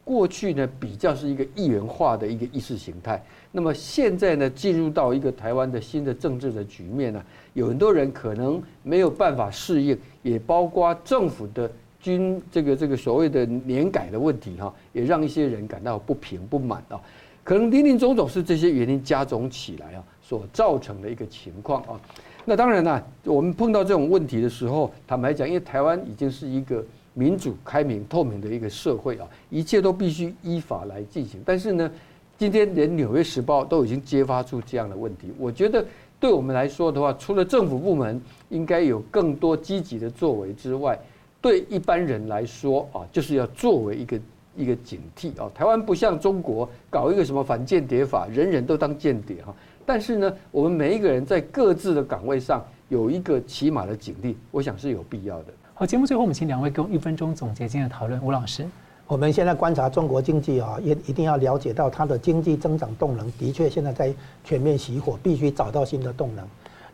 [0.07, 7.21] 过去呢比较是一个一元化的一个意识形态，那么现在呢进入到一个台湾的新的政治的局面呢，
[7.53, 16.97] 有很多人可能没有办法适应，也包括政府的军这个这个所谓的年改的问题哈，也让一些人感到不平不满啊，
[17.43, 21.99] 可能林林总总是这些原因加总起来啊，所造成的一个情况啊。
[22.45, 26.81] 那当然了，我们碰到这种问题的时候，坦白讲，因为台湾已经是一个
[27.17, 31.41] 民主、开明、透明的一个社会啊，一切都必须依法来进行。
[31.43, 31.91] 但是呢，
[32.37, 35.83] 今天连《纽约时报》都已经揭发出这样的问题，我觉得
[36.19, 40.99] 对我们来说的话，除了政府部门应该有更多积极的作为之外，
[41.41, 44.19] 对一般人来说啊，就是要作为一个
[44.55, 45.49] 一个警惕啊。
[45.55, 49.51] 台湾不像中国搞一个什么反间谍法，人人都当间谍哈。
[49.87, 55.45] 但是呢，我们每一个人在各自的岗位上有一个起码的警惕，我想是有必要的。
[55.79, 58.19] 好，节目最后我们请两位给我一分钟总结今天的讨论。
[58.23, 58.65] 吴老师，
[59.05, 64.11] 我们现在观察中国经济啊，也一定要了解到它的经济增长动能的确现在在
[64.43, 66.43] 全面熄火，必须找到新的动能。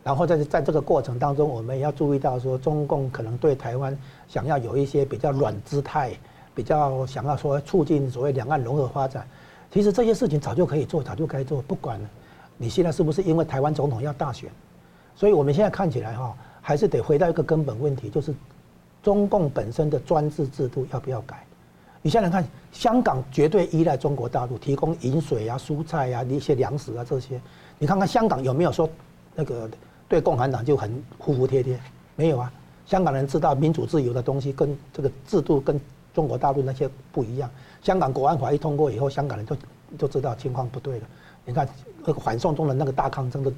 [0.04, 6.12] 然后在在这个过程当中，我们也要注意到说，中共可能对台湾想要有一些比较软姿态，
[6.54, 9.26] 比较想要说促进所谓两岸融合发展。
[9.72, 11.98] 其实这些事情早就可以做，早就该做，不管。
[12.58, 14.50] 你现在是不是因为台湾总统要大选，
[15.16, 18.36] 所以我们现在看起来哈，还是得回到一个根本问题，就是
[19.04, 21.46] 中共本身的专制制度要不要改？
[22.02, 27.40] 你现在看香港绝对依赖中国大陆提供饮水啊、蔬菜啊、一些粮食啊这些，
[27.78, 28.90] 你看看香港有没有说
[29.36, 29.70] 那个
[30.08, 31.80] 对共产党就很服服帖帖？
[32.16, 32.52] 没有啊，
[32.86, 35.80] 香港人知道民主自由的东西跟这个制度跟
[36.14, 37.50] 中国大陆那些不一样。
[37.84, 39.56] 香港国安法一通过以后，香港人就
[39.98, 41.06] 就知道情况不对了。
[41.46, 41.68] 你看。
[42.06, 43.50] 那个反送中的那个大抗争的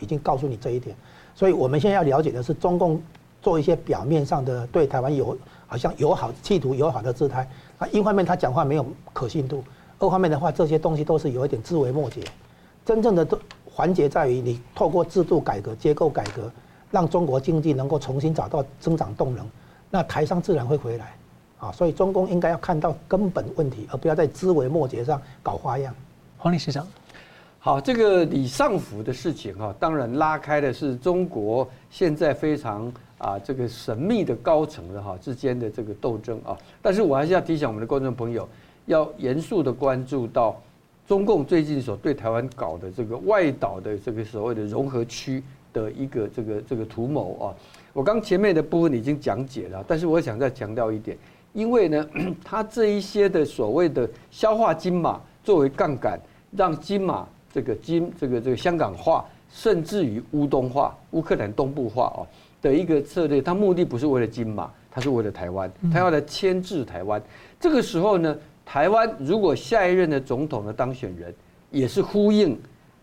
[0.00, 0.94] 已经告诉你这一点，
[1.34, 3.00] 所以我们现在要了解的是，中共
[3.42, 5.36] 做一些表面上的对台湾有
[5.66, 9.62] 好像友好企图友好的姿态，那一方面他讲话没有可信度，
[9.98, 12.22] 二方面的话这些东西都是有一点枝微末节。
[12.84, 13.26] 真正的
[13.64, 16.50] 环节在于你透过制度改革、结构改革，
[16.90, 19.46] 让中国经济能够重新找到增长动能，
[19.90, 21.14] 那台商自然会回来
[21.58, 21.70] 啊。
[21.70, 25.94] 所以中共应该要看到根本问题，而不要在枝微末节上搞花样。
[26.36, 26.86] 黄理事长。
[27.62, 36.58] 好，这个李尚福的事情哈，当然拉开的是中国现在非常啊这个神秘的高层的哈之间的这个斗争啊。
[36.82, 38.48] 但是我还是要提醒我们的观众朋友，
[38.86, 40.60] 要严肃的关注到
[41.06, 45.40] 中共最近所对台湾搞的这个外岛的这个所谓的融合区
[45.72, 47.54] 的一个这个这个图谋啊。
[47.92, 51.16] 我刚前面的部分已经讲解了，但是我想再强调一点，
[51.52, 52.08] 因为呢，
[52.42, 56.18] 他这一些的所谓的消化金马作为杠杆，
[56.56, 57.26] 让金马。
[57.52, 62.22] 这个金，这个这个香港化，甚至于乌东化、乌克兰东部化哦
[62.62, 67.22] 的一个策略，它目的不是为了金马，它是为了台湾，它要来牵制台湾。
[67.58, 71.34] 这个时候呢，台湾如果下一任的总统的当选人
[71.70, 72.58] 也是呼应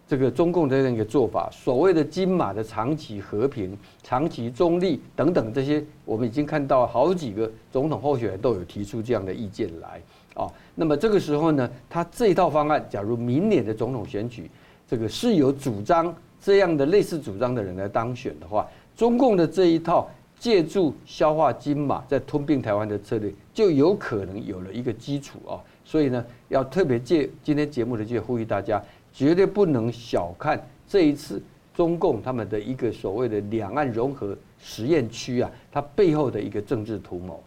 [0.07, 10.01] 这个中共的那个做法，所谓的金马的长期和平、长期中立等等这些，我们已经看到好几个总统候选人都有提出这样的意见来。
[10.33, 10.47] 啊。
[10.75, 14.49] 那么这个时候呢，他这一套方案，假如明年的总统选举，
[14.87, 18.65] 这个是有主张这样的类似主张的人来当选的话，
[18.97, 25.61] 中共的这一套借助消化金马在吞并台湾的策略，就有可能有了一个基础啊。
[25.85, 28.81] 所以呢，要特别借今天节目的机会呼吁大家，
[29.13, 31.41] 绝对不能小看这一次
[31.75, 37.41] 中共他们的一个所谓的两岸融合实验区啊，它背后的一个政治图谋。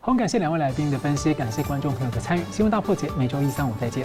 [0.00, 2.40] 好，感谢两位来宾的分析，感谢观众朋友的参与。
[2.50, 4.04] 新闻大破解每周一、三、五再见。